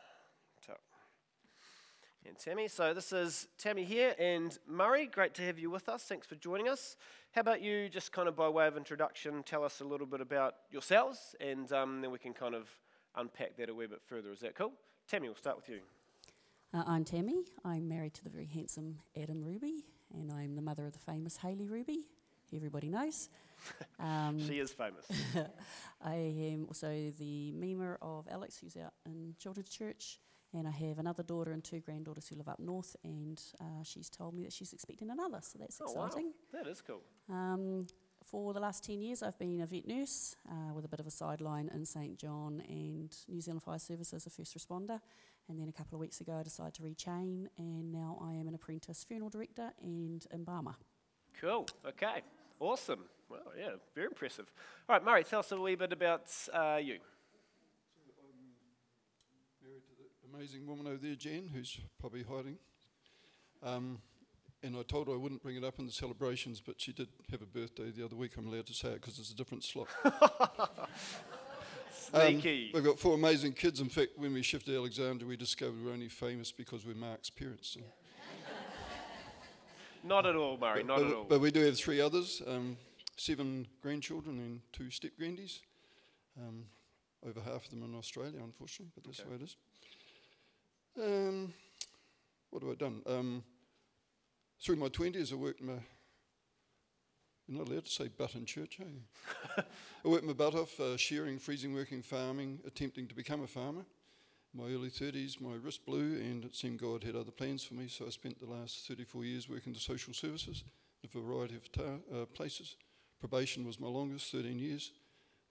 And 2.26 2.38
Tammy. 2.38 2.68
So 2.68 2.94
this 2.94 3.12
is 3.12 3.48
Tammy 3.58 3.84
here 3.84 4.14
and 4.18 4.58
Murray. 4.66 5.04
Great 5.04 5.34
to 5.34 5.42
have 5.42 5.58
you 5.58 5.68
with 5.68 5.90
us. 5.90 6.04
Thanks 6.04 6.26
for 6.26 6.36
joining 6.36 6.70
us. 6.70 6.96
How 7.32 7.42
about 7.42 7.60
you, 7.60 7.90
just 7.90 8.12
kind 8.12 8.28
of 8.28 8.34
by 8.34 8.48
way 8.48 8.66
of 8.66 8.78
introduction, 8.78 9.42
tell 9.42 9.62
us 9.62 9.80
a 9.80 9.84
little 9.84 10.06
bit 10.06 10.22
about 10.22 10.54
yourselves, 10.70 11.34
and 11.42 11.70
um, 11.70 12.00
then 12.00 12.10
we 12.10 12.18
can 12.18 12.32
kind 12.32 12.54
of 12.54 12.70
unpack 13.14 13.58
that 13.58 13.68
a 13.68 13.74
wee 13.74 13.86
bit 13.86 14.00
further. 14.06 14.32
Is 14.32 14.40
that 14.40 14.54
cool? 14.54 14.72
Tammy, 15.06 15.28
we'll 15.28 15.36
start 15.36 15.56
with 15.56 15.68
you. 15.68 15.80
Uh, 16.72 16.84
I'm 16.86 17.04
Tammy. 17.04 17.44
I'm 17.62 17.86
married 17.86 18.14
to 18.14 18.24
the 18.24 18.30
very 18.30 18.46
handsome 18.46 19.00
Adam 19.22 19.42
Ruby, 19.42 19.84
and 20.14 20.32
I'm 20.32 20.56
the 20.56 20.62
mother 20.62 20.86
of 20.86 20.94
the 20.94 20.98
famous 21.00 21.36
Hayley 21.36 21.66
Ruby, 21.66 22.06
everybody 22.54 22.88
knows. 22.88 23.28
Um, 23.98 24.38
she 24.46 24.58
is 24.58 24.72
famous. 24.72 25.06
I 26.04 26.14
am 26.14 26.66
also 26.68 27.12
the 27.18 27.52
mimer 27.52 27.96
of 28.02 28.26
Alex, 28.30 28.58
who's 28.58 28.76
out 28.76 28.92
in 29.06 29.34
Children's 29.38 29.70
Church. 29.70 30.18
And 30.52 30.68
I 30.68 30.70
have 30.70 30.98
another 30.98 31.22
daughter 31.22 31.52
and 31.52 31.64
two 31.64 31.80
granddaughters 31.80 32.28
who 32.28 32.36
live 32.36 32.48
up 32.48 32.60
north, 32.60 32.94
and 33.02 33.40
uh, 33.60 33.82
she's 33.82 34.08
told 34.08 34.34
me 34.34 34.44
that 34.44 34.52
she's 34.52 34.72
expecting 34.72 35.10
another, 35.10 35.38
so 35.40 35.58
that's 35.58 35.80
oh, 35.80 35.86
exciting. 35.86 36.26
Wow. 36.52 36.60
That 36.62 36.70
is 36.70 36.80
cool. 36.80 37.02
Um, 37.28 37.86
for 38.24 38.52
the 38.54 38.60
last 38.60 38.84
10 38.84 39.02
years, 39.02 39.22
I've 39.22 39.38
been 39.38 39.60
a 39.60 39.66
vet 39.66 39.86
nurse 39.86 40.36
uh, 40.48 40.72
with 40.72 40.84
a 40.84 40.88
bit 40.88 41.00
of 41.00 41.06
a 41.06 41.10
sideline 41.10 41.70
in 41.74 41.84
St 41.84 42.16
John 42.18 42.62
and 42.68 43.14
New 43.28 43.40
Zealand 43.40 43.62
Fire 43.62 43.78
Service 43.78 44.12
as 44.12 44.26
a 44.26 44.30
first 44.30 44.56
responder. 44.56 45.00
And 45.48 45.58
then 45.58 45.68
a 45.68 45.72
couple 45.72 45.96
of 45.96 46.00
weeks 46.00 46.20
ago, 46.20 46.36
I 46.38 46.42
decided 46.42 46.74
to 46.74 46.82
rechain, 46.82 47.48
and 47.58 47.92
now 47.92 48.18
I 48.22 48.32
am 48.34 48.48
an 48.48 48.54
apprentice 48.54 49.04
funeral 49.04 49.30
director 49.30 49.72
and 49.82 50.24
embalmer. 50.32 50.74
Cool. 51.40 51.66
Okay. 51.86 52.22
Awesome. 52.60 53.00
Well, 53.28 53.40
yeah, 53.58 53.70
very 53.94 54.06
impressive. 54.06 54.46
All 54.88 54.96
right, 54.96 55.04
Murray, 55.04 55.24
tell 55.24 55.40
us 55.40 55.50
a 55.52 55.56
wee 55.60 55.74
bit 55.74 55.92
about 55.92 56.30
uh, 56.52 56.78
you. 56.82 56.94
To 59.60 59.66
the 59.98 60.36
amazing 60.36 60.66
woman 60.66 60.86
over 60.86 60.96
there, 60.98 61.14
Jen, 61.14 61.50
who's 61.54 61.80
probably 61.98 62.22
hiding. 62.22 62.58
Um, 63.62 63.98
and 64.62 64.76
I 64.76 64.82
told 64.82 65.08
her 65.08 65.14
I 65.14 65.16
wouldn't 65.16 65.42
bring 65.42 65.56
it 65.56 65.64
up 65.64 65.78
in 65.78 65.86
the 65.86 65.92
celebrations, 65.92 66.62
but 66.64 66.80
she 66.80 66.92
did 66.92 67.08
have 67.30 67.42
a 67.42 67.46
birthday 67.46 67.90
the 67.90 68.04
other 68.04 68.16
week. 68.16 68.32
I'm 68.38 68.46
allowed 68.46 68.66
to 68.66 68.74
say 68.74 68.88
it 68.88 69.00
because 69.00 69.18
it's 69.18 69.30
a 69.30 69.36
different 69.36 69.64
slot. 69.64 69.88
Um, 72.12 72.20
Sneaky. 72.40 72.70
we've 72.72 72.84
got 72.84 72.98
four 72.98 73.14
amazing 73.14 73.54
kids. 73.54 73.80
In 73.80 73.88
fact, 73.88 74.10
when 74.16 74.34
we 74.34 74.42
shifted 74.42 74.70
to 74.72 74.76
Alexandra, 74.76 75.26
we 75.26 75.36
discovered 75.36 75.82
we're 75.84 75.90
only 75.92 76.08
famous 76.08 76.52
because 76.52 76.86
we're 76.86 76.94
Mark's 76.94 77.30
parents. 77.30 77.70
so- 77.70 77.80
Not 80.04 80.26
at 80.26 80.36
all, 80.36 80.58
Murray, 80.58 80.84
not 80.84 80.98
but, 80.98 81.06
at 81.06 81.14
all. 81.14 81.24
but 81.24 81.40
we 81.40 81.50
do 81.50 81.60
have 81.64 81.76
three 81.78 82.00
others 82.00 82.42
um, 82.46 82.76
seven 83.16 83.66
grandchildren 83.80 84.38
and 84.38 84.60
two 84.72 84.90
step 84.90 85.12
grandies. 85.18 85.60
Um, 86.38 86.64
over 87.26 87.40
half 87.40 87.64
of 87.64 87.70
them 87.70 87.82
in 87.84 87.94
Australia, 87.96 88.38
unfortunately, 88.42 88.92
but 88.94 89.04
that's 89.04 89.20
Okay. 89.20 89.28
the 89.30 89.34
way 89.36 89.40
it 89.42 89.44
is. 89.44 89.56
Um, 91.02 91.54
what 92.50 92.62
have 92.62 92.72
I 92.72 92.74
done? 92.74 93.02
Um, 93.06 93.44
through 94.62 94.76
my 94.76 94.88
20s, 94.88 95.32
I 95.32 95.36
worked 95.36 95.62
my. 95.62 95.72
You're 97.46 97.58
not 97.58 97.68
allowed 97.68 97.84
to 97.86 97.90
say 97.90 98.08
butt 98.08 98.34
in 98.34 98.44
church, 98.46 98.78
are 98.80 98.84
you? 98.84 99.02
I 100.04 100.08
worked 100.08 100.24
my 100.24 100.32
butt 100.34 100.54
off, 100.54 100.78
uh, 100.80 100.96
shearing, 100.98 101.38
freezing, 101.38 101.72
working, 101.74 102.02
farming, 102.02 102.60
attempting 102.66 103.06
to 103.08 103.14
become 103.14 103.42
a 103.42 103.46
farmer. 103.46 103.84
My 104.56 104.66
early 104.66 104.88
30s, 104.90 105.40
my 105.40 105.54
wrist 105.60 105.84
blew, 105.84 106.14
and 106.14 106.44
it 106.44 106.54
seemed 106.54 106.78
God 106.78 107.02
had 107.02 107.16
other 107.16 107.32
plans 107.32 107.64
for 107.64 107.74
me, 107.74 107.88
so 107.88 108.06
I 108.06 108.10
spent 108.10 108.38
the 108.38 108.46
last 108.46 108.86
34 108.86 109.24
years 109.24 109.48
working 109.48 109.74
to 109.74 109.80
social 109.80 110.14
services, 110.14 110.62
a 111.02 111.08
variety 111.08 111.56
of 111.56 111.72
ta- 111.72 111.98
uh, 112.14 112.24
places. 112.26 112.76
Probation 113.18 113.66
was 113.66 113.80
my 113.80 113.88
longest, 113.88 114.30
13 114.30 114.60
years, 114.60 114.92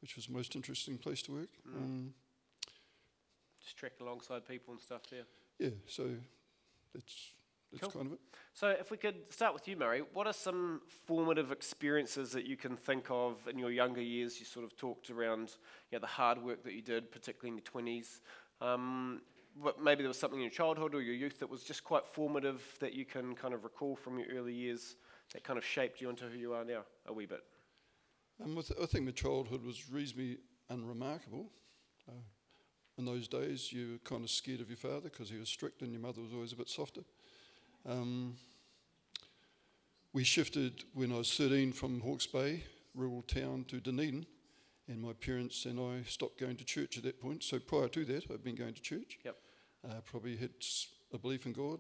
which 0.02 0.16
was 0.16 0.28
the 0.28 0.34
most 0.34 0.56
interesting 0.56 0.98
place 0.98 1.22
to 1.24 1.34
work. 1.34 1.50
Mm. 1.68 1.76
Um, 1.76 2.14
Just 3.62 3.76
trek 3.76 3.94
alongside 4.00 4.48
people 4.48 4.74
and 4.74 4.82
stuff 4.82 5.02
there. 5.12 5.26
yeah, 5.60 5.70
so 5.86 6.04
that's, 6.94 7.34
that's 7.74 7.82
Cool. 7.82 7.92
kind 7.92 8.06
of 8.08 8.14
it. 8.14 8.20
So, 8.54 8.70
if 8.70 8.90
we 8.92 8.98
could 8.98 9.34
start 9.34 9.54
with 9.54 9.68
you, 9.68 9.76
Murray, 9.76 10.04
what 10.14 10.28
are 10.28 10.34
some 10.34 10.82
formative 11.08 11.52
experiences 11.52 12.32
that 12.32 12.46
you 12.46 12.56
can 12.56 12.78
think 12.78 13.08
of 13.10 13.48
in 13.50 13.58
your 13.58 13.72
younger 13.72 14.02
years? 14.02 14.40
You 14.40 14.46
sort 14.46 14.64
of 14.64 14.78
talked 14.78 15.10
around 15.10 15.56
you 15.92 15.98
know, 15.98 16.00
the 16.00 16.08
hard 16.08 16.42
work 16.42 16.64
that 16.64 16.74
you 16.74 16.82
did, 16.84 17.12
particularly 17.12 17.50
in 17.50 17.56
your 17.64 17.84
20s. 18.02 18.22
Um, 18.64 19.22
but 19.62 19.84
maybe 19.84 20.02
there 20.02 20.08
was 20.08 20.18
something 20.18 20.40
in 20.40 20.44
your 20.44 20.52
childhood 20.52 20.96
or 20.96 21.02
your 21.02 21.14
youth 21.14 21.40
that 21.40 21.50
was 21.50 21.64
just 21.64 21.84
quite 21.84 22.08
formative 22.08 22.64
that 22.80 22.94
you 22.94 23.06
can 23.06 23.36
kind 23.36 23.54
of 23.54 23.64
recall 23.64 23.96
from 23.96 24.18
your 24.18 24.28
early 24.36 24.54
years 24.54 24.96
that 25.34 25.44
kind 25.44 25.58
of 25.58 25.66
shaped 25.66 26.02
you 26.02 26.10
into 26.10 26.26
who 26.26 26.38
you 26.38 26.54
are 26.54 26.64
now 26.64 26.84
a 27.08 27.14
wee 27.14 27.26
bit. 27.26 27.44
Um, 28.44 28.58
I, 28.58 28.86
think 28.86 29.06
my 29.06 29.12
childhood 29.12 29.64
was 29.64 29.90
reasonably 29.92 30.38
unremarkable. 30.70 31.52
Uh, 32.10 32.14
in 32.98 33.06
those 33.06 33.28
days, 33.28 33.72
you 33.72 33.92
were 33.94 34.10
kind 34.10 34.24
of 34.24 34.32
scared 34.32 34.62
of 34.62 34.70
your 34.70 34.78
father 34.78 35.10
because 35.10 35.30
he 35.30 35.38
was 35.38 35.50
strict 35.50 35.82
and 35.82 35.92
your 35.92 36.02
mother 36.02 36.22
was 36.22 36.34
always 36.34 36.54
a 36.54 36.56
bit 36.56 36.70
softer. 36.70 37.02
Um, 37.88 38.36
we 40.14 40.24
shifted 40.24 40.84
when 40.94 41.12
I 41.12 41.18
was 41.18 41.36
13 41.36 41.74
from 41.74 42.02
Hawke's 42.02 42.28
Bay, 42.28 42.64
rural 42.96 43.24
town, 43.24 43.66
to 43.68 43.80
Dunedin, 43.80 44.26
and 44.88 45.02
my 45.02 45.14
parents 45.14 45.66
and 45.66 45.80
I 45.80 46.04
stopped 46.04 46.40
going 46.40 46.58
to 46.58 46.66
church 46.66 46.98
at 46.98 47.04
that 47.04 47.22
point. 47.22 47.44
So 47.44 47.60
prior 47.60 47.88
to 47.90 48.06
that, 48.06 48.30
I'd 48.32 48.44
been 48.44 48.56
going 48.56 48.74
to 48.74 48.82
church. 48.82 49.18
Yep. 49.24 49.36
Uh, 49.90 50.02
probably 50.06 50.38
had 50.38 50.52
a 51.14 51.18
belief 51.18 51.46
in 51.46 51.54
God. 51.54 51.80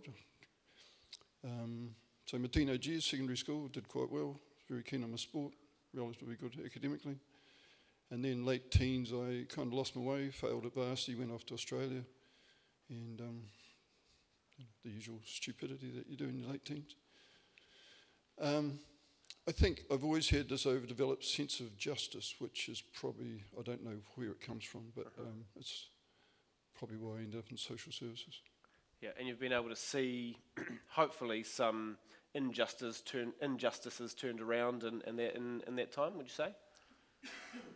Um, 1.43 1.95
so 2.25 2.37
my 2.37 2.47
teenage 2.47 2.87
years, 2.87 3.05
secondary 3.05 3.37
school, 3.37 3.67
did 3.67 3.87
quite 3.87 4.11
well. 4.11 4.39
Very 4.69 4.83
keen 4.83 5.03
on 5.03 5.11
my 5.11 5.17
sport 5.17 5.53
relatively 5.93 6.35
good 6.35 6.57
academically. 6.65 7.17
And 8.11 8.23
then 8.23 8.45
late 8.45 8.71
teens, 8.71 9.11
I 9.11 9.45
kind 9.53 9.67
of 9.67 9.73
lost 9.73 9.95
my 9.95 10.01
way, 10.01 10.29
failed 10.29 10.65
at 10.65 10.75
varsity, 10.75 11.15
went 11.15 11.31
off 11.31 11.45
to 11.47 11.53
Australia, 11.53 12.03
and 12.89 13.21
um, 13.21 13.41
the 14.83 14.91
usual 14.91 15.19
stupidity 15.25 15.91
that 15.95 16.07
you 16.07 16.17
do 16.17 16.25
in 16.25 16.37
your 16.37 16.49
late 16.49 16.65
teens. 16.65 16.95
Um, 18.39 18.79
I 19.47 19.51
think 19.51 19.83
I've 19.91 20.05
always 20.05 20.29
had 20.29 20.47
this 20.47 20.65
overdeveloped 20.65 21.25
sense 21.25 21.59
of 21.59 21.77
justice, 21.77 22.35
which 22.39 22.69
is 22.69 22.81
probably, 22.81 23.43
I 23.59 23.61
don't 23.61 23.83
know 23.83 23.97
where 24.15 24.29
it 24.29 24.39
comes 24.39 24.63
from, 24.63 24.93
but 24.95 25.07
um, 25.19 25.43
it's 25.59 25.87
probably 26.77 26.97
why 26.97 27.17
I 27.17 27.23
ended 27.23 27.39
up 27.39 27.51
in 27.51 27.57
social 27.57 27.91
services. 27.91 28.41
Yeah, 29.01 29.09
and 29.19 29.27
you've 29.27 29.41
been 29.41 29.51
able 29.51 29.67
to 29.67 29.75
see, 29.75 30.37
hopefully, 30.87 31.43
some 31.43 31.97
injustice 32.33 33.01
turn, 33.01 33.33
injustices 33.41 34.13
turned 34.13 34.39
around 34.39 34.83
in, 34.83 35.01
in, 35.05 35.17
that, 35.17 35.35
in, 35.35 35.61
in 35.67 35.75
that 35.75 35.91
time, 35.91 36.15
would 36.15 36.27
you 36.27 36.33
say? 36.33 36.55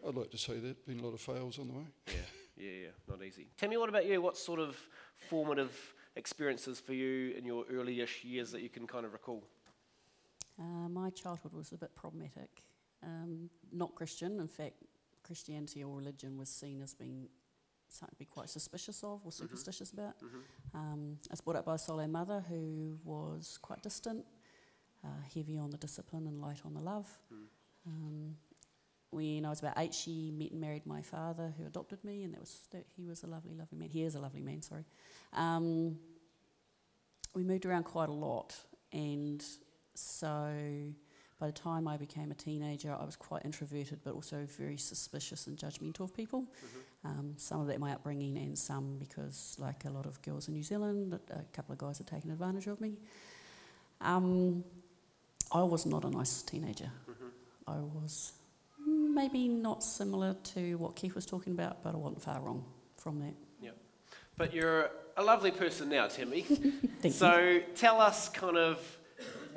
I'd 0.07 0.15
like 0.15 0.31
to 0.31 0.37
say 0.37 0.59
that, 0.59 0.85
been 0.87 0.99
a 0.99 1.03
lot 1.03 1.13
of 1.13 1.19
fails 1.19 1.59
on 1.59 1.67
the 1.67 1.73
way. 1.73 1.85
Yeah, 2.07 2.13
yeah, 2.55 2.71
yeah, 2.83 2.87
not 3.09 3.21
easy. 3.23 3.47
Tell 3.57 3.67
me, 3.67 3.75
what 3.75 3.89
about 3.89 4.05
you? 4.05 4.21
What 4.21 4.37
sort 4.37 4.61
of 4.61 4.77
formative 5.29 5.93
experiences 6.15 6.79
for 6.79 6.93
you 6.93 7.33
in 7.37 7.45
your 7.45 7.65
early-ish 7.69 8.23
years 8.23 8.51
that 8.51 8.61
you 8.61 8.69
can 8.69 8.87
kind 8.87 9.05
of 9.05 9.11
recall? 9.11 9.43
Uh, 10.59 10.89
my 10.89 11.09
childhood 11.11 11.53
was 11.53 11.71
a 11.71 11.77
bit 11.77 11.95
problematic. 11.95 12.63
Um, 13.03 13.49
not 13.71 13.93
Christian, 13.95 14.39
in 14.39 14.47
fact, 14.47 14.73
Christianity 15.23 15.83
or 15.83 15.95
religion 15.95 16.37
was 16.37 16.49
seen 16.49 16.81
as 16.81 16.93
being 16.93 17.27
something 17.89 18.15
to 18.15 18.19
be 18.19 18.25
quite 18.25 18.49
suspicious 18.49 19.03
of 19.03 19.21
or 19.23 19.31
superstitious 19.31 19.91
about. 19.91 20.15
Um, 20.73 21.17
I 21.29 21.33
was 21.33 21.41
brought 21.41 21.57
up 21.57 21.65
by 21.65 21.75
a 21.75 21.77
solo 21.77 22.07
mother 22.07 22.43
who 22.49 22.97
was 23.03 23.59
quite 23.61 23.81
distant, 23.83 24.25
uh, 25.03 25.07
heavy 25.33 25.57
on 25.57 25.69
the 25.69 25.77
discipline 25.77 26.27
and 26.27 26.41
light 26.41 26.61
on 26.65 26.73
the 26.73 26.81
love. 26.81 27.07
Um, 27.85 28.35
when 29.11 29.45
I 29.45 29.49
was 29.49 29.59
about 29.59 29.75
eight, 29.77 29.93
she 29.93 30.31
met 30.37 30.51
and 30.51 30.59
married 30.59 30.85
my 30.85 31.01
father, 31.01 31.53
who 31.57 31.65
adopted 31.65 32.03
me, 32.03 32.23
and 32.23 32.33
that 32.33 32.41
was 32.41 32.67
that 32.71 32.85
he 32.95 33.05
was 33.05 33.23
a 33.23 33.27
lovely, 33.27 33.53
lovely 33.55 33.77
man. 33.77 33.89
He 33.89 34.03
is 34.03 34.15
a 34.15 34.19
lovely 34.19 34.41
man, 34.41 34.61
sorry. 34.61 34.85
Um, 35.33 35.97
we 37.33 37.43
moved 37.43 37.65
around 37.65 37.83
quite 37.83 38.09
a 38.09 38.13
lot, 38.13 38.55
and 38.91 39.41
so 39.97 40.51
by 41.39 41.47
the 41.47 41.53
time 41.53 41.87
I 41.87 41.97
became 41.97 42.31
a 42.31 42.33
teenager, 42.35 42.95
I 42.99 43.05
was 43.05 43.15
quite 43.15 43.45
introverted, 43.45 43.99
but 44.03 44.13
also 44.13 44.45
very 44.57 44.77
suspicious 44.77 45.47
and 45.47 45.57
judgmental 45.57 46.01
of 46.01 46.13
people. 46.15 46.45
Um, 47.05 47.33
some 47.37 47.61
of 47.61 47.67
that 47.67 47.79
my 47.79 47.93
upbringing, 47.93 48.37
and 48.37 48.57
some 48.57 48.97
because, 48.97 49.55
like 49.59 49.85
a 49.85 49.89
lot 49.89 50.05
of 50.05 50.21
girls 50.23 50.47
in 50.47 50.55
New 50.55 50.63
Zealand, 50.63 51.13
a 51.13 51.33
a 51.33 51.43
couple 51.53 51.73
of 51.73 51.77
guys 51.79 51.97
had 51.99 52.07
taken 52.07 52.31
advantage 52.31 52.67
of 52.67 52.81
me. 52.81 52.97
Um, 54.01 54.63
I 55.51 55.61
was 55.63 55.85
not 55.85 56.03
a 56.05 56.09
nice 56.09 56.41
teenager. 56.41 56.91
I 57.67 57.77
was 57.79 58.33
maybe 58.85 59.47
not 59.47 59.83
similar 59.83 60.35
to 60.55 60.75
what 60.75 60.95
Keith 60.95 61.15
was 61.15 61.25
talking 61.25 61.53
about, 61.53 61.83
but 61.83 61.93
I 61.93 61.97
wasn't 61.97 62.21
far 62.21 62.39
wrong 62.41 62.63
from 62.97 63.19
that. 63.19 63.33
Yeah, 63.61 63.71
But 64.37 64.53
you're 64.53 64.89
a 65.17 65.23
lovely 65.23 65.51
person 65.51 65.89
now, 65.89 66.07
Timmy. 66.07 66.41
Thank 66.43 67.03
you. 67.03 67.11
so 67.11 67.59
tell 67.75 67.99
us 67.99 68.29
kind 68.29 68.57
of 68.57 68.79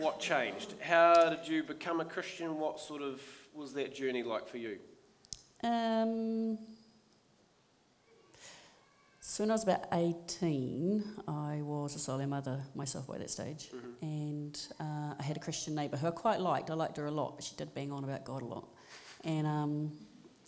what 0.01 0.19
changed. 0.19 0.75
How 0.81 1.29
did 1.29 1.47
you 1.47 1.63
become 1.63 2.01
a 2.01 2.05
Christian? 2.05 2.59
What 2.59 2.81
sort 2.81 3.03
of 3.03 3.21
was 3.55 3.75
that 3.75 3.95
journey 3.95 4.23
like 4.23 4.49
for 4.49 4.57
you? 4.57 4.79
Um, 5.63 6.59
so 9.21 9.45
when 9.45 9.51
I 9.51 9.55
was 9.55 9.63
about 9.63 9.85
18, 9.93 11.05
I 11.29 11.61
was 11.63 11.95
a 11.95 11.99
solo 11.99 12.27
mother 12.27 12.63
myself 12.75 13.07
by 13.07 13.19
that 13.19 13.31
stage. 13.31 13.71
And 14.01 14.59
uh, 14.81 15.15
I 15.19 15.23
had 15.23 15.37
a 15.37 15.41
Christian 15.41 15.75
neighbour 15.75 15.99
who 15.99 16.07
I 16.07 16.13
quite 16.13 16.41
liked. 16.41 16.71
I 16.71 16.75
liked 16.75 16.97
her 16.97 17.07
a 17.07 17.11
lot, 17.11 17.37
but 17.37 17.45
she 17.45 17.55
did 17.57 17.75
bang 17.75 17.93
on 17.93 18.03
about 18.03 18.25
God 18.25 18.43
a 18.43 18.47
lot. 18.47 18.69
And 19.23 19.47
um, 19.47 19.93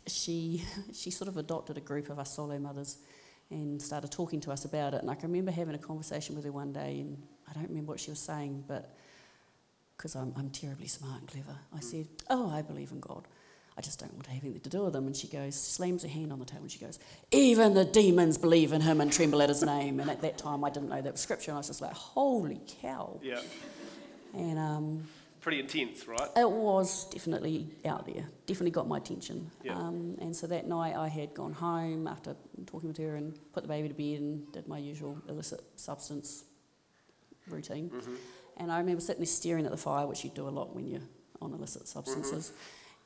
she, 0.06 0.64
she 0.94 1.10
sort 1.10 1.28
of 1.28 1.36
adopted 1.36 1.76
a 1.76 1.80
group 1.80 2.08
of 2.08 2.18
us 2.18 2.34
solo 2.34 2.58
mothers 2.58 2.98
and 3.50 3.80
started 3.80 4.10
talking 4.10 4.40
to 4.40 4.50
us 4.50 4.64
about 4.64 4.94
it. 4.94 5.02
And 5.02 5.10
I 5.10 5.14
can 5.14 5.30
remember 5.30 5.50
having 5.50 5.74
a 5.74 5.78
conversation 5.78 6.34
with 6.34 6.44
her 6.46 6.52
one 6.52 6.72
day, 6.72 7.00
and 7.00 7.22
I 7.48 7.52
don't 7.52 7.68
remember 7.68 7.92
what 7.92 8.00
she 8.00 8.10
was 8.10 8.18
saying, 8.18 8.64
but 8.66 8.96
because 10.02 10.16
I'm, 10.16 10.32
I'm 10.36 10.50
terribly 10.50 10.88
smart 10.88 11.20
and 11.20 11.28
clever, 11.28 11.56
I 11.72 11.78
said, 11.78 12.08
Oh, 12.28 12.50
I 12.50 12.60
believe 12.60 12.90
in 12.90 12.98
God. 12.98 13.28
I 13.78 13.80
just 13.82 14.00
don't 14.00 14.12
want 14.12 14.24
to 14.24 14.30
have 14.32 14.42
anything 14.42 14.60
to 14.62 14.68
do 14.68 14.82
with 14.82 14.96
him. 14.96 15.06
And 15.06 15.16
she 15.16 15.28
goes, 15.28 15.54
slams 15.54 16.02
her 16.02 16.08
hand 16.08 16.32
on 16.32 16.40
the 16.40 16.44
table, 16.44 16.62
and 16.62 16.72
she 16.72 16.80
goes, 16.80 16.98
Even 17.30 17.74
the 17.74 17.84
demons 17.84 18.36
believe 18.36 18.72
in 18.72 18.80
him 18.80 19.00
and 19.00 19.12
tremble 19.12 19.40
at 19.42 19.48
his 19.48 19.62
name. 19.62 20.00
And 20.00 20.10
at 20.10 20.20
that 20.22 20.38
time, 20.38 20.64
I 20.64 20.70
didn't 20.70 20.88
know 20.88 21.00
that 21.00 21.12
was 21.12 21.20
scripture, 21.20 21.52
and 21.52 21.56
I 21.56 21.60
was 21.60 21.68
just 21.68 21.80
like, 21.80 21.92
Holy 21.92 22.60
cow. 22.82 23.20
Yeah. 23.22 23.40
And 24.34 24.58
um, 24.58 25.04
Pretty 25.40 25.60
intense, 25.60 26.08
right? 26.08 26.28
it 26.36 26.50
was 26.50 27.08
definitely 27.10 27.68
out 27.84 28.04
there, 28.04 28.24
definitely 28.46 28.72
got 28.72 28.88
my 28.88 28.96
attention. 28.96 29.52
Yeah. 29.62 29.76
Um, 29.76 30.16
and 30.20 30.34
so 30.34 30.48
that 30.48 30.66
night 30.66 30.96
I 30.96 31.06
had 31.06 31.32
gone 31.32 31.52
home 31.52 32.08
after 32.08 32.34
talking 32.66 32.88
with 32.88 32.98
her 32.98 33.14
and 33.14 33.38
put 33.52 33.62
the 33.62 33.68
baby 33.68 33.88
to 33.88 33.94
bed 33.94 34.20
and 34.20 34.52
did 34.52 34.66
my 34.66 34.78
usual 34.78 35.16
illicit 35.28 35.62
substance 35.76 36.42
routine. 37.48 37.90
And 38.56 38.70
I 38.70 38.78
remember 38.78 39.00
sitting 39.00 39.20
there 39.20 39.26
staring 39.26 39.64
at 39.64 39.70
the 39.70 39.76
fire, 39.76 40.06
which 40.06 40.24
you 40.24 40.30
do 40.30 40.48
a 40.48 40.50
lot 40.50 40.74
when 40.74 40.86
you're 40.86 41.00
on 41.40 41.52
illicit 41.52 41.88
substances, 41.88 42.52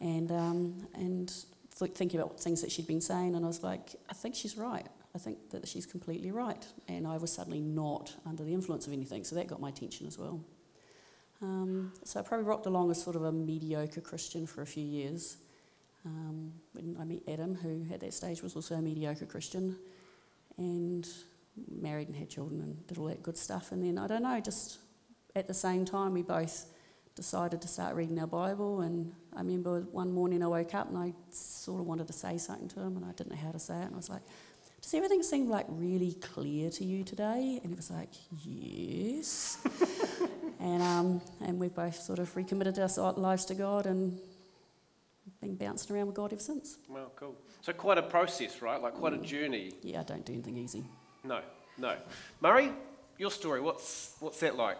and, 0.00 0.30
um, 0.30 0.86
and 0.94 1.32
th- 1.78 1.92
thinking 1.92 2.20
about 2.20 2.38
things 2.38 2.60
that 2.62 2.70
she'd 2.70 2.86
been 2.86 3.00
saying. 3.00 3.34
And 3.34 3.44
I 3.44 3.48
was 3.48 3.62
like, 3.62 3.96
I 4.10 4.14
think 4.14 4.34
she's 4.34 4.56
right. 4.56 4.86
I 5.14 5.18
think 5.18 5.50
that 5.50 5.66
she's 5.66 5.86
completely 5.86 6.30
right. 6.30 6.66
And 6.88 7.06
I 7.06 7.16
was 7.16 7.32
suddenly 7.32 7.60
not 7.60 8.14
under 8.26 8.44
the 8.44 8.52
influence 8.52 8.86
of 8.86 8.92
anything, 8.92 9.24
so 9.24 9.34
that 9.36 9.46
got 9.46 9.60
my 9.60 9.70
attention 9.70 10.06
as 10.06 10.18
well. 10.18 10.40
Um, 11.42 11.92
so 12.04 12.20
I 12.20 12.22
probably 12.22 12.44
rocked 12.44 12.66
along 12.66 12.90
as 12.90 13.02
sort 13.02 13.16
of 13.16 13.24
a 13.24 13.32
mediocre 13.32 14.00
Christian 14.00 14.46
for 14.46 14.62
a 14.62 14.66
few 14.66 14.84
years. 14.84 15.38
Um, 16.04 16.52
when 16.72 16.96
I 17.00 17.04
met 17.04 17.22
Adam, 17.28 17.54
who 17.54 17.86
at 17.92 18.00
that 18.00 18.14
stage 18.14 18.42
was 18.42 18.54
also 18.54 18.74
a 18.74 18.82
mediocre 18.82 19.26
Christian, 19.26 19.76
and 20.58 21.06
married 21.70 22.08
and 22.08 22.16
had 22.16 22.28
children 22.28 22.60
and 22.60 22.86
did 22.86 22.98
all 22.98 23.06
that 23.06 23.22
good 23.22 23.36
stuff. 23.36 23.72
And 23.72 23.82
then 23.82 23.98
I 23.98 24.06
don't 24.06 24.22
know, 24.22 24.38
just 24.40 24.78
at 25.36 25.46
the 25.46 25.54
same 25.54 25.84
time, 25.84 26.14
we 26.14 26.22
both 26.22 26.66
decided 27.14 27.60
to 27.62 27.68
start 27.68 27.94
reading 27.94 28.18
our 28.18 28.26
Bible. 28.26 28.80
And 28.80 29.12
I 29.34 29.40
remember 29.40 29.82
one 29.92 30.10
morning 30.10 30.42
I 30.42 30.48
woke 30.48 30.74
up 30.74 30.88
and 30.88 30.98
I 30.98 31.12
sort 31.30 31.80
of 31.80 31.86
wanted 31.86 32.06
to 32.06 32.12
say 32.12 32.38
something 32.38 32.68
to 32.68 32.80
him, 32.80 32.96
and 32.96 33.04
I 33.04 33.12
didn't 33.12 33.30
know 33.30 33.38
how 33.38 33.52
to 33.52 33.58
say 33.58 33.74
it. 33.74 33.84
And 33.84 33.94
I 33.94 33.96
was 33.96 34.08
like, 34.08 34.22
Does 34.80 34.94
everything 34.94 35.22
seem 35.22 35.48
like 35.48 35.66
really 35.68 36.14
clear 36.14 36.70
to 36.70 36.84
you 36.84 37.04
today? 37.04 37.60
And 37.62 37.70
he 37.70 37.76
was 37.76 37.90
like, 37.90 38.10
Yes. 38.44 39.58
and, 40.60 40.82
um, 40.82 41.20
and 41.44 41.58
we've 41.58 41.74
both 41.74 41.96
sort 41.96 42.18
of 42.18 42.34
recommitted 42.34 42.78
our 42.78 43.12
lives 43.12 43.44
to 43.46 43.54
God 43.54 43.86
and 43.86 44.18
been 45.42 45.54
bouncing 45.54 45.94
around 45.94 46.06
with 46.06 46.16
God 46.16 46.32
ever 46.32 46.40
since. 46.40 46.78
Well, 46.88 47.12
cool. 47.14 47.36
So 47.60 47.74
quite 47.74 47.98
a 47.98 48.02
process, 48.02 48.62
right? 48.62 48.80
Like 48.80 48.94
quite 48.94 49.12
a 49.12 49.18
journey. 49.18 49.72
Yeah, 49.82 50.00
I 50.00 50.04
don't 50.04 50.24
do 50.24 50.32
anything 50.32 50.56
easy. 50.56 50.84
No, 51.24 51.40
no. 51.76 51.96
Murray, 52.40 52.72
your 53.18 53.30
story. 53.30 53.60
What's 53.60 54.14
what's 54.20 54.40
that 54.40 54.56
like? 54.56 54.78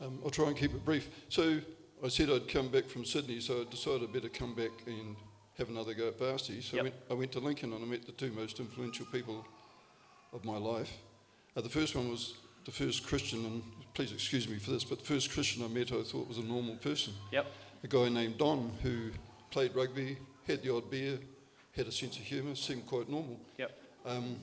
Um, 0.00 0.18
I'll 0.24 0.30
try 0.30 0.46
and 0.48 0.56
keep 0.56 0.74
it 0.74 0.84
brief. 0.84 1.08
So 1.28 1.60
I 2.04 2.08
said 2.08 2.30
I'd 2.30 2.48
come 2.48 2.68
back 2.68 2.86
from 2.88 3.04
Sydney, 3.04 3.40
so 3.40 3.60
I 3.60 3.70
decided 3.70 4.02
I'd 4.02 4.12
better 4.12 4.28
come 4.28 4.54
back 4.54 4.70
and 4.86 5.16
have 5.58 5.68
another 5.68 5.94
go 5.94 6.08
at 6.08 6.18
Varsity. 6.18 6.60
So 6.60 6.76
Yep. 6.76 6.80
I, 6.80 6.84
went, 6.84 6.94
I 7.10 7.14
went 7.14 7.32
to 7.32 7.40
Lincoln 7.40 7.72
and 7.72 7.84
I 7.84 7.86
met 7.86 8.06
the 8.06 8.12
two 8.12 8.32
most 8.32 8.58
influential 8.58 9.06
people 9.06 9.46
of 10.32 10.44
my 10.44 10.56
life. 10.56 10.92
Uh, 11.56 11.60
the 11.60 11.68
first 11.68 11.94
one 11.94 12.10
was 12.10 12.34
the 12.64 12.70
first 12.70 13.06
Christian, 13.06 13.44
and 13.44 13.62
please 13.94 14.12
excuse 14.12 14.48
me 14.48 14.56
for 14.58 14.70
this, 14.70 14.84
but 14.84 14.98
the 15.00 15.04
first 15.04 15.30
Christian 15.30 15.62
I 15.64 15.68
met 15.68 15.92
I 15.92 16.02
thought 16.02 16.26
was 16.28 16.38
a 16.38 16.42
normal 16.42 16.76
person. 16.76 17.12
Yep. 17.32 17.46
A 17.84 17.86
guy 17.88 18.08
named 18.08 18.38
Don 18.38 18.70
who 18.82 19.10
played 19.50 19.74
rugby, 19.74 20.16
had 20.46 20.62
the 20.62 20.74
odd 20.74 20.90
beer, 20.90 21.18
had 21.76 21.86
a 21.86 21.92
sense 21.92 22.16
of 22.16 22.22
humour, 22.22 22.54
seemed 22.54 22.86
quite 22.86 23.08
normal. 23.08 23.38
Yep. 23.58 23.78
Um, 24.06 24.36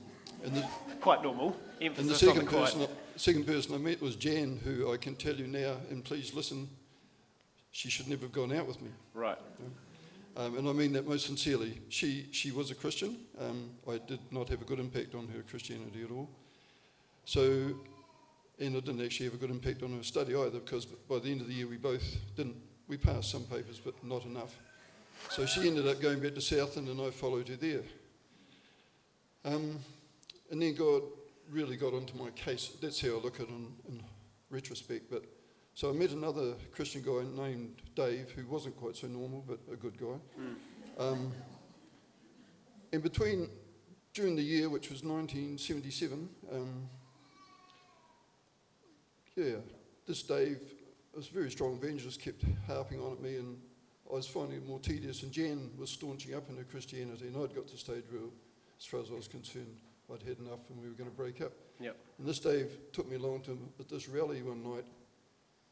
and 0.44 0.54
the, 0.54 0.66
Quite 1.00 1.22
normal. 1.22 1.48
and 1.80 1.80
the 1.80 1.86
Emphasis 1.86 2.22
on 2.22 2.28
the 2.28 2.34
second 2.34 2.46
quite. 2.48 2.88
Second 3.20 3.46
person 3.46 3.74
I 3.74 3.78
met 3.78 4.00
was 4.00 4.16
Jan, 4.16 4.58
who 4.64 4.90
I 4.90 4.96
can 4.96 5.14
tell 5.14 5.34
you 5.34 5.46
now, 5.46 5.76
and 5.90 6.02
please 6.02 6.32
listen, 6.32 6.70
she 7.70 7.90
should 7.90 8.08
never 8.08 8.22
have 8.22 8.32
gone 8.32 8.50
out 8.50 8.66
with 8.66 8.80
me. 8.80 8.88
Right. 9.12 9.36
Um, 10.38 10.56
and 10.56 10.66
I 10.66 10.72
mean 10.72 10.94
that 10.94 11.06
most 11.06 11.26
sincerely. 11.26 11.80
She, 11.90 12.28
she 12.32 12.50
was 12.50 12.70
a 12.70 12.74
Christian. 12.74 13.18
Um, 13.38 13.72
I 13.86 13.98
did 13.98 14.20
not 14.30 14.48
have 14.48 14.62
a 14.62 14.64
good 14.64 14.80
impact 14.80 15.14
on 15.14 15.28
her 15.28 15.42
Christianity 15.42 16.02
at 16.02 16.10
all. 16.10 16.30
So, 17.26 17.74
and 18.58 18.74
I 18.74 18.80
didn't 18.80 19.04
actually 19.04 19.26
have 19.26 19.34
a 19.34 19.38
good 19.38 19.50
impact 19.50 19.82
on 19.82 19.94
her 19.94 20.02
study 20.02 20.34
either, 20.34 20.58
because 20.58 20.86
by 20.86 21.18
the 21.18 21.30
end 21.30 21.42
of 21.42 21.46
the 21.46 21.52
year 21.52 21.66
we 21.66 21.76
both 21.76 22.16
didn't, 22.36 22.56
we 22.88 22.96
passed 22.96 23.30
some 23.30 23.42
papers, 23.42 23.78
but 23.84 24.02
not 24.02 24.24
enough. 24.24 24.58
So 25.28 25.44
she 25.44 25.68
ended 25.68 25.86
up 25.86 26.00
going 26.00 26.20
back 26.20 26.34
to 26.36 26.40
Southland, 26.40 26.88
and 26.88 26.98
I 26.98 27.10
followed 27.10 27.48
her 27.48 27.56
there. 27.56 27.82
Um, 29.44 29.78
and 30.50 30.62
then 30.62 30.74
God 30.74 31.02
really 31.50 31.76
got 31.76 31.92
onto 31.92 32.16
my 32.16 32.30
case. 32.30 32.76
That's 32.80 33.00
how 33.00 33.08
I 33.08 33.20
look 33.20 33.36
at 33.40 33.46
it 33.46 33.50
in, 33.50 33.72
in 33.88 34.02
retrospect. 34.50 35.10
But 35.10 35.24
so 35.74 35.90
I 35.90 35.92
met 35.92 36.10
another 36.10 36.54
Christian 36.72 37.02
guy 37.02 37.24
named 37.42 37.82
Dave, 37.94 38.30
who 38.30 38.46
wasn't 38.46 38.76
quite 38.76 38.96
so 38.96 39.06
normal, 39.06 39.44
but 39.46 39.58
a 39.72 39.76
good 39.76 39.98
guy. 39.98 40.16
Um, 40.98 41.32
and 42.92 43.02
between 43.02 43.48
during 44.12 44.36
the 44.36 44.42
year, 44.42 44.68
which 44.68 44.90
was 44.90 45.02
1977, 45.04 46.28
um, 46.52 46.88
yeah, 49.36 49.56
this 50.06 50.22
Dave 50.22 50.60
was 51.14 51.28
a 51.28 51.32
very 51.32 51.50
strong 51.50 51.78
evangelist, 51.82 52.20
kept 52.20 52.44
harping 52.66 53.00
on 53.00 53.12
at 53.12 53.20
me, 53.20 53.36
and 53.36 53.58
I 54.10 54.14
was 54.16 54.26
finding 54.26 54.56
it 54.56 54.66
more 54.66 54.80
tedious. 54.80 55.22
And 55.22 55.32
Jan 55.32 55.70
was 55.78 55.90
staunching 55.90 56.34
up 56.34 56.48
in 56.50 56.56
her 56.56 56.64
Christianity, 56.64 57.28
and 57.28 57.36
I'd 57.36 57.54
got 57.54 57.68
to 57.68 57.78
stage 57.78 58.04
where, 58.10 58.22
as 58.78 58.84
far 58.84 59.00
as 59.00 59.10
I 59.10 59.14
was 59.14 59.28
concerned, 59.28 59.78
I'd 60.12 60.26
had 60.26 60.38
enough, 60.38 60.60
and 60.70 60.80
we 60.80 60.88
were 60.88 60.94
going 60.94 61.10
to 61.10 61.16
break 61.16 61.40
up. 61.40 61.52
Yep. 61.80 61.96
And 62.18 62.26
this 62.28 62.38
Dave 62.38 62.76
took 62.92 63.08
me 63.08 63.16
along 63.16 63.42
to 63.42 63.58
at 63.78 63.88
this 63.88 64.08
rally 64.08 64.42
one 64.42 64.62
night, 64.62 64.84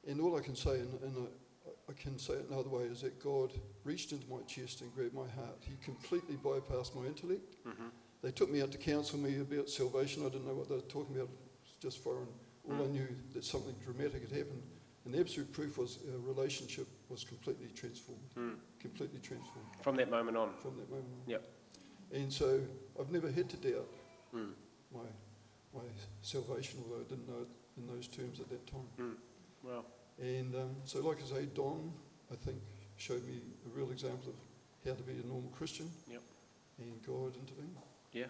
and 0.07 0.21
all 0.21 0.37
I 0.37 0.41
can 0.41 0.57
say, 0.57 0.81
and, 0.81 0.93
and 1.03 1.29
I, 1.67 1.71
I 1.91 1.93
can 1.95 2.19
say 2.19 2.35
it 2.35 2.47
another 2.51 2.69
way, 2.69 2.85
is 2.85 3.03
that 3.03 3.23
God 3.23 3.53
reached 3.85 4.13
into 4.13 4.29
my 4.29 4.43
chest 4.47 4.81
and 4.81 4.95
grabbed 4.95 5.15
my 5.15 5.29
heart. 5.29 5.59
He 5.61 5.77
completely 5.83 6.37
bypassed 6.37 6.95
my 6.95 7.07
intellect. 7.07 7.57
Mm-hmm. 7.67 7.89
They 8.23 8.31
took 8.31 8.51
me 8.51 8.63
out 8.63 8.73
to 8.73 8.79
counsel 8.79 9.19
me 9.19 9.41
about 9.41 9.69
salvation. 9.69 10.25
I 10.25 10.29
didn't 10.29 10.47
know 10.47 10.55
what 10.55 10.69
they 10.69 10.75
were 10.75 10.81
talking 10.83 11.15
about. 11.15 11.29
It 11.29 11.63
was 11.63 11.73
just 11.81 12.03
foreign. 12.03 12.29
All 12.69 12.85
I 12.85 12.87
knew 12.87 13.09
that 13.33 13.45
something 13.45 13.75
dramatic 13.83 14.23
had 14.23 14.31
happened. 14.37 14.63
And 15.05 15.15
the 15.15 15.21
absolute 15.21 15.51
proof 15.53 15.79
was 15.79 16.01
our 16.13 16.19
relationship 16.19 16.87
was 17.09 17.25
completely 17.25 17.69
transformed. 17.75 18.21
Mm. 18.37 18.57
Completely 18.79 19.21
transformed 19.21 19.69
From 19.83 19.97
that 19.97 20.11
moment 20.11 20.37
on. 20.37 20.51
from 20.61 20.77
that 20.77 20.91
moment 20.91 21.09
on. 21.25 21.31
Yep. 21.31 21.49
And 22.13 22.33
so 22.33 22.61
I've 23.01 23.11
never 23.11 23.31
had 23.31 23.49
to 23.49 23.57
doubt 23.57 23.89
Mm. 24.35 24.51
my, 24.95 25.01
my 25.75 25.83
salvation, 26.23 26.81
although 26.85 27.01
I 27.01 27.09
didn't 27.09 27.29
know 27.29 27.43
it 27.43 27.49
in 27.81 27.87
those 27.87 28.09
terms 28.09 28.41
at 28.41 28.49
that 28.51 28.67
time. 28.67 28.89
Mm. 29.01 29.15
Well, 29.63 29.85
And 30.21 30.55
um, 30.55 30.77
so, 30.85 31.01
like 31.07 31.19
I 31.23 31.37
say, 31.37 31.47
Don, 31.55 31.93
I 32.33 32.37
think, 32.37 32.59
showed 32.97 33.25
me 33.27 33.41
a 33.67 33.79
real 33.79 33.91
example 33.91 34.31
of 34.31 34.35
how 34.89 34.95
to 34.97 35.03
be 35.03 35.13
a 35.13 35.27
normal 35.27 35.51
Christian. 35.57 35.89
Yep. 36.11 36.23
And 36.81 37.03
God 37.07 37.37
intervened. 37.37 37.77
yeah. 38.13 38.25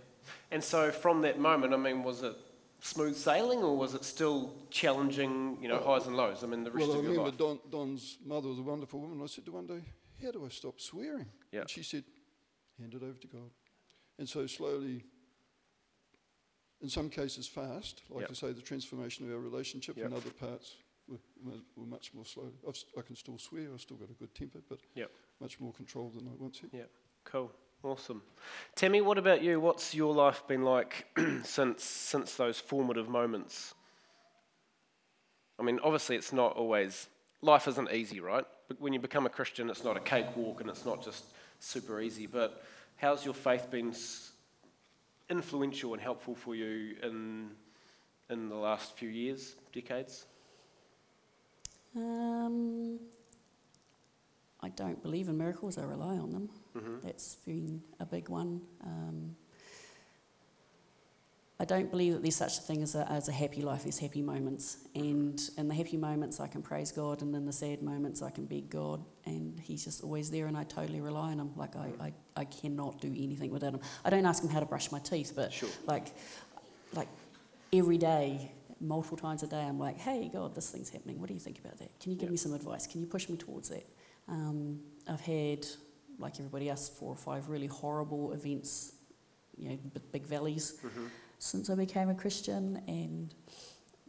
And 0.51 0.63
so 0.63 0.91
from 0.91 1.23
that 1.23 1.39
moment, 1.39 1.73
I 1.75 1.77
mean, 1.77 2.03
was 2.03 2.23
it 2.23 2.35
smooth 2.81 3.17
sailing 3.17 3.59
or 3.63 3.77
was 3.77 3.95
it 3.95 4.05
still 4.05 4.55
challenging, 4.71 5.59
you 5.61 5.69
know, 5.69 5.77
Well, 5.85 5.99
highs 5.99 6.07
and 6.07 6.17
lows? 6.17 6.45
I 6.45 6.47
mean, 6.47 6.65
the 6.65 6.71
rest 6.71 6.87
Well, 6.89 6.97
I 6.97 6.99
of 6.99 7.05
your 7.05 7.13
remember 7.13 7.31
life. 7.31 7.39
Don, 7.39 7.59
Don's 7.71 8.19
mother 8.25 8.49
was 8.49 8.59
a 8.59 8.63
wonderful 8.63 9.01
woman. 9.01 9.21
I 9.23 9.27
said 9.27 9.45
to 9.47 9.53
one 9.53 9.67
day, 9.67 9.81
How 10.23 10.31
do 10.31 10.45
I 10.45 10.49
stop 10.49 10.81
swearing? 10.81 11.27
Yeah. 11.53 11.61
And 11.61 11.71
she 11.71 11.83
said, 11.83 12.05
Hand 12.79 12.95
it 12.95 13.03
over 13.03 13.19
to 13.19 13.27
God. 13.27 13.51
And 14.19 14.29
so, 14.29 14.47
slowly, 14.47 15.05
in 16.81 16.89
some 16.89 17.11
cases 17.11 17.47
fast, 17.49 18.03
like 18.11 18.23
Yep. 18.23 18.31
I 18.31 18.35
say, 18.35 18.53
the 18.53 18.63
transformation 18.63 19.27
of 19.27 19.33
our 19.35 19.41
relationship, 19.41 19.97
Yep. 19.97 20.07
in 20.07 20.13
other 20.13 20.31
parts 20.31 20.77
were, 21.09 21.19
much 21.77 22.13
more 22.15 22.25
slow. 22.25 22.53
I've, 22.67 22.77
I 22.97 23.03
can 23.03 23.17
still 23.17 23.39
swear, 23.39 23.73
I've 23.73 23.81
still 23.81 23.97
got 23.97 24.11
a 24.11 24.15
good 24.15 24.35
temper, 24.35 24.61
but 24.69 24.81
Yep. 24.95 25.11
much 25.41 25.59
more 25.61 25.73
control 25.73 26.11
than 26.11 26.29
I 26.29 26.35
once 26.37 26.61
had. 26.61 26.89
Cool. 27.25 27.53
Awesome. 27.83 28.23
Tammy, 28.75 29.01
what 29.01 29.19
about 29.19 29.41
you? 29.43 29.61
What's 29.61 29.95
your 29.95 30.13
life 30.13 30.45
been 30.49 30.65
like 30.65 31.07
since 31.45 31.85
since 31.85 32.35
those 32.35 32.59
formative 32.59 33.09
moments? 33.09 33.75
I 35.61 35.63
mean, 35.63 35.79
obviously 35.83 36.17
it's 36.17 36.33
not 36.33 36.57
always 36.57 37.09
life 37.41 37.69
isn't 37.69 37.93
easy, 37.93 38.19
right? 38.21 38.45
But 38.67 38.81
when 38.81 38.93
you 38.93 38.99
become 38.99 39.27
a 39.27 39.31
Christian, 39.31 39.71
it's 39.71 39.85
not 39.85 39.97
a 39.97 40.01
cakewalk 40.01 40.61
and 40.61 40.69
it's 40.69 40.85
not 40.85 41.05
just 41.05 41.25
super 41.61 42.01
easy. 42.01 42.27
But 42.27 42.65
how's 42.97 43.25
your 43.25 43.35
faith 43.35 43.71
been 43.71 43.95
influential 45.31 45.93
and 45.95 46.03
helpful 46.03 46.35
for 46.35 46.55
you 46.55 46.97
in 47.03 47.51
in 48.31 48.49
the 48.49 48.55
last 48.55 48.97
few 48.97 49.09
years, 49.09 49.57
decades? 49.73 50.27
Um, 51.97 52.99
I 54.61 54.69
don't 54.69 55.03
believe 55.03 55.29
in 55.29 55.39
miracles, 55.39 55.79
I 55.79 55.83
rely 55.83 56.17
on 56.19 56.31
them. 56.31 56.51
Mm-hmm. 56.77 57.07
That's 57.07 57.37
been 57.37 57.83
a 58.01 58.07
big 58.07 58.29
one. 58.29 58.61
Um, 58.85 59.37
I 61.61 61.65
don't 61.65 61.91
believe 61.91 62.13
that 62.13 62.23
there's 62.23 62.37
such 62.37 62.59
a 62.59 62.61
thing 62.61 62.83
as 62.85 62.95
a, 62.95 63.11
as 63.11 63.29
a 63.29 63.33
happy 63.33 63.63
life, 63.63 63.83
there's 63.83 63.99
happy 63.99 64.23
moments. 64.23 64.79
And 64.95 65.41
in 65.57 65.67
the 65.67 65.75
happy 65.75 65.97
moments, 65.97 66.39
I 66.39 66.47
can 66.47 66.63
praise 66.63 66.93
God, 66.93 67.21
and 67.23 67.35
in 67.35 67.47
the 67.47 67.53
sad 67.53 67.83
moments, 67.83 68.23
I 68.23 68.31
can 68.31 68.47
beg 68.47 68.71
God, 68.71 69.05
and 69.27 69.59
He's 69.59 69.85
just 69.85 70.05
always 70.05 70.31
there, 70.31 70.47
and 70.47 70.57
I 70.57 70.63
totally 70.65 71.01
rely 71.01 71.33
on 71.33 71.41
Him. 71.41 71.51
Like, 71.57 71.75
I, 71.75 71.91
I, 72.01 72.13
I 72.37 72.45
cannot 72.45 73.01
do 73.01 73.09
anything 73.09 73.51
without 73.51 73.75
Him. 73.75 73.81
I 74.05 74.11
don't 74.11 74.25
ask 74.25 74.43
Him 74.45 74.51
how 74.51 74.61
to 74.61 74.67
brush 74.67 74.93
my 74.93 75.01
teeth, 75.01 75.33
but 75.35 75.53
Sure. 75.53 75.69
like, 75.87 76.13
like 76.95 77.09
every 77.73 77.99
day, 77.99 78.53
multiple 78.81 79.17
times 79.19 79.43
a 79.43 79.49
day, 79.49 79.61
I'm 79.63 79.81
like, 79.81 79.99
hey, 79.99 80.31
God, 80.33 80.55
this 80.55 80.71
thing's 80.71 80.91
happening. 80.91 81.19
What 81.19 81.27
do 81.27 81.35
you 81.35 81.41
think 81.41 81.59
about 81.59 81.77
that? 81.79 81.91
Can 81.99 82.13
you 82.13 82.19
give 82.19 82.31
me 82.31 82.37
some 82.37 82.55
advice? 82.55 82.87
Can 82.87 83.01
you 83.01 83.07
push 83.09 83.29
me 83.29 83.37
towards 83.37 83.71
that? 83.71 83.85
Um, 84.29 84.79
I've 85.09 85.21
had, 85.23 85.67
like 86.21 86.35
everybody 86.39 86.71
else, 86.71 86.89
four 86.89 87.11
or 87.13 87.17
five 87.17 87.49
really 87.49 87.67
horrible 87.67 88.33
events, 88.33 88.93
you 89.57 89.71
know, 89.71 89.79
b- 89.93 90.01
big 90.13 90.25
valleys 90.25 90.75
Mm-hmm. 90.87 91.07
Since 91.39 91.71
I 91.71 91.75
became 91.75 92.09
a 92.09 92.15
Christian, 92.15 92.83
and 92.87 93.35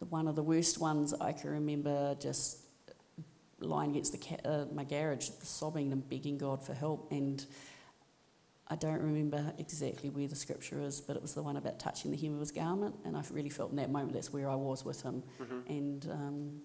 one 0.09 0.27
of 0.27 0.35
the 0.35 0.43
worst 0.43 0.79
ones 0.79 1.13
I 1.13 1.31
can 1.31 1.49
remember 1.51 2.15
just 2.19 2.59
lying 3.59 3.91
against 3.91 4.13
the 4.13 4.17
ca- 4.17 4.49
uh, 4.49 4.65
my 4.73 4.83
garage, 4.83 5.29
sobbing 5.41 5.91
and 5.91 6.07
begging 6.09 6.37
God 6.37 6.63
for 6.63 6.73
help. 6.73 7.11
And 7.11 7.45
I 8.67 8.75
don't 8.75 9.01
remember 9.01 9.53
exactly 9.57 10.09
where 10.09 10.27
the 10.27 10.35
scripture 10.35 10.81
is, 10.81 11.01
but 11.01 11.15
it 11.15 11.21
was 11.21 11.33
the 11.33 11.43
one 11.43 11.57
about 11.57 11.79
touching 11.79 12.11
the 12.11 12.17
hem 12.17 12.35
of 12.35 12.39
his 12.39 12.51
garment, 12.51 12.95
and 13.03 13.17
I 13.17 13.23
really 13.31 13.49
felt 13.49 13.71
in 13.71 13.77
that 13.77 13.89
moment 13.89 14.13
that's 14.13 14.31
where 14.31 14.49
I 14.49 14.55
was 14.55 14.85
with 14.85 15.01
him. 15.01 15.23
Mm-hmm. 15.41 15.59
And 15.67 16.09
um, 16.11 16.61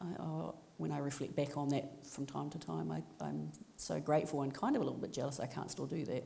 I, 0.00 0.22
I, 0.22 0.50
when 0.76 0.92
I 0.92 0.98
reflect 0.98 1.34
back 1.34 1.56
on 1.56 1.68
that 1.70 2.06
from 2.06 2.26
time 2.26 2.50
to 2.50 2.58
time, 2.58 2.92
I, 2.92 3.02
I'm 3.24 3.50
so 3.76 3.98
grateful 4.00 4.42
and 4.42 4.52
kind 4.52 4.76
of 4.76 4.82
a 4.82 4.84
little 4.84 5.00
bit 5.00 5.12
jealous 5.12 5.40
I 5.40 5.46
can't 5.46 5.70
still 5.70 5.86
do 5.86 6.04
that. 6.04 6.24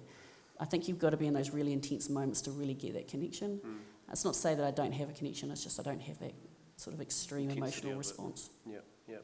I 0.60 0.64
think 0.64 0.86
you've 0.86 0.98
got 0.98 1.10
to 1.10 1.16
be 1.16 1.26
in 1.26 1.34
those 1.34 1.50
really 1.50 1.72
intense 1.72 2.08
moments 2.08 2.40
to 2.42 2.50
really 2.50 2.74
get 2.74 2.92
that 2.94 3.08
connection. 3.08 3.60
Mm. 3.66 3.78
It's 4.12 4.24
not 4.24 4.34
to 4.34 4.40
say 4.40 4.54
that 4.54 4.64
I 4.64 4.70
don't 4.70 4.92
have 4.92 5.08
a 5.08 5.12
connection, 5.12 5.50
it's 5.50 5.64
just 5.64 5.80
I 5.80 5.82
don't 5.82 6.00
have 6.02 6.18
that 6.20 6.34
sort 6.76 6.94
of 6.94 7.00
extreme 7.00 7.50
Intensity 7.50 7.88
emotional 7.88 7.92
of 7.92 7.98
response. 7.98 8.50
Yeah, 8.66 8.78
yeah. 9.08 9.16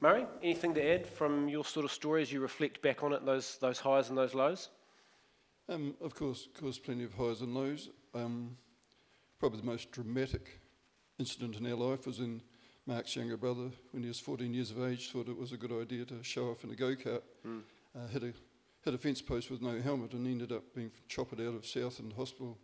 Murray, 0.00 0.26
anything 0.42 0.74
to 0.74 0.94
add 0.94 1.06
from 1.06 1.48
your 1.48 1.64
sort 1.64 1.84
of 1.84 1.92
story 1.92 2.20
as 2.20 2.32
you 2.32 2.40
reflect 2.40 2.82
back 2.82 3.02
on 3.02 3.12
it, 3.12 3.24
those 3.24 3.56
those 3.58 3.78
highs 3.78 4.08
and 4.08 4.18
those 4.18 4.34
lows? 4.34 4.68
Um, 5.68 5.94
of 6.00 6.14
course, 6.14 6.46
of 6.46 6.60
course, 6.60 6.78
plenty 6.78 7.04
of 7.04 7.14
highs 7.14 7.40
and 7.40 7.54
lows. 7.54 7.88
Um, 8.14 8.56
probably 9.38 9.60
the 9.60 9.66
most 9.66 9.90
dramatic 9.90 10.60
incident 11.18 11.56
in 11.56 11.66
our 11.66 11.76
life 11.76 12.06
was 12.06 12.18
in 12.20 12.42
Mark's 12.86 13.16
younger 13.16 13.36
brother, 13.36 13.70
when 13.90 14.02
he 14.02 14.08
was 14.08 14.20
14 14.20 14.54
years 14.54 14.70
of 14.70 14.82
age, 14.84 15.10
thought 15.10 15.28
it 15.28 15.36
was 15.36 15.52
a 15.52 15.56
good 15.56 15.72
idea 15.72 16.04
to 16.04 16.22
show 16.22 16.50
off 16.50 16.62
in 16.62 16.70
a 16.70 16.76
go 16.76 16.94
kart. 16.94 17.22
Mm. 17.44 17.62
Uh, 17.96 18.06
hit, 18.08 18.22
a, 18.22 18.32
hit 18.86 18.94
a 18.94 18.98
fence 18.98 19.20
post 19.20 19.50
with 19.50 19.60
no 19.60 19.80
helmet 19.80 20.12
and 20.12 20.28
ended 20.28 20.52
up 20.52 20.62
being 20.72 20.92
chopped 21.08 21.40
out 21.40 21.56
of 21.56 21.66
Southland 21.66 22.12
Hospital. 22.12 22.56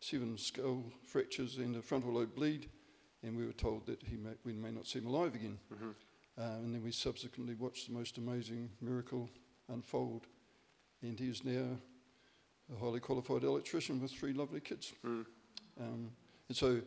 Seven 0.00 0.36
skull 0.36 0.82
fractures 1.06 1.58
and 1.58 1.76
a 1.76 1.82
frontal 1.82 2.14
lobe 2.14 2.34
bleed, 2.34 2.68
and 3.22 3.36
we 3.36 3.46
were 3.46 3.52
told 3.52 3.86
that 3.86 4.02
he 4.02 4.16
may, 4.16 4.32
we 4.44 4.52
may 4.54 4.72
not 4.72 4.88
see 4.88 4.98
him 4.98 5.06
alive 5.06 5.36
again. 5.36 5.58
Mm-hmm. 5.72 5.90
Uh, 6.36 6.56
and 6.56 6.74
then 6.74 6.82
we 6.82 6.90
subsequently 6.90 7.54
watched 7.54 7.86
the 7.86 7.92
most 7.92 8.18
amazing 8.18 8.70
miracle 8.80 9.30
unfold. 9.72 10.26
And 11.00 11.20
he 11.20 11.28
is 11.28 11.44
now 11.44 11.78
a 12.74 12.80
highly 12.80 12.98
qualified 12.98 13.44
electrician 13.44 14.02
with 14.02 14.10
three 14.10 14.32
lovely 14.32 14.60
kids. 14.60 14.92
Mm. 15.06 15.26
Um, 15.80 16.10
and 16.48 16.56
so, 16.56 16.80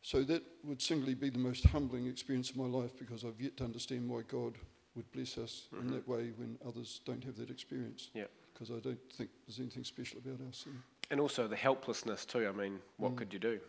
so 0.00 0.22
that 0.22 0.42
would 0.64 0.80
singly 0.80 1.12
be 1.12 1.28
the 1.28 1.38
most 1.38 1.66
humbling 1.66 2.06
experience 2.06 2.48
of 2.48 2.56
my 2.56 2.64
life 2.64 2.98
because 2.98 3.22
I've 3.22 3.38
yet 3.38 3.58
to 3.58 3.64
understand 3.64 4.08
why 4.08 4.22
God 4.26 4.54
would 4.96 5.10
bless 5.12 5.38
us 5.38 5.68
in 5.72 5.84
Mhm. 5.88 5.90
that 5.92 6.08
way 6.08 6.30
when 6.36 6.58
others 6.64 7.00
don't 7.04 7.22
have 7.24 7.36
that 7.36 7.50
experience. 7.50 8.10
Yep. 8.14 8.30
Because 8.52 8.70
I 8.70 8.80
don't 8.80 9.12
think 9.12 9.30
there's 9.46 9.60
anything 9.60 9.84
special 9.84 10.18
about 10.18 10.40
our 10.44 10.52
sin. 10.52 10.82
And 11.10 11.20
also 11.20 11.46
the 11.46 11.56
helplessness 11.56 12.24
too. 12.24 12.48
I 12.48 12.52
mean, 12.52 12.80
what 12.96 13.12
Mm. 13.12 13.16
could 13.18 13.32
you 13.32 13.38
do? 13.38 13.60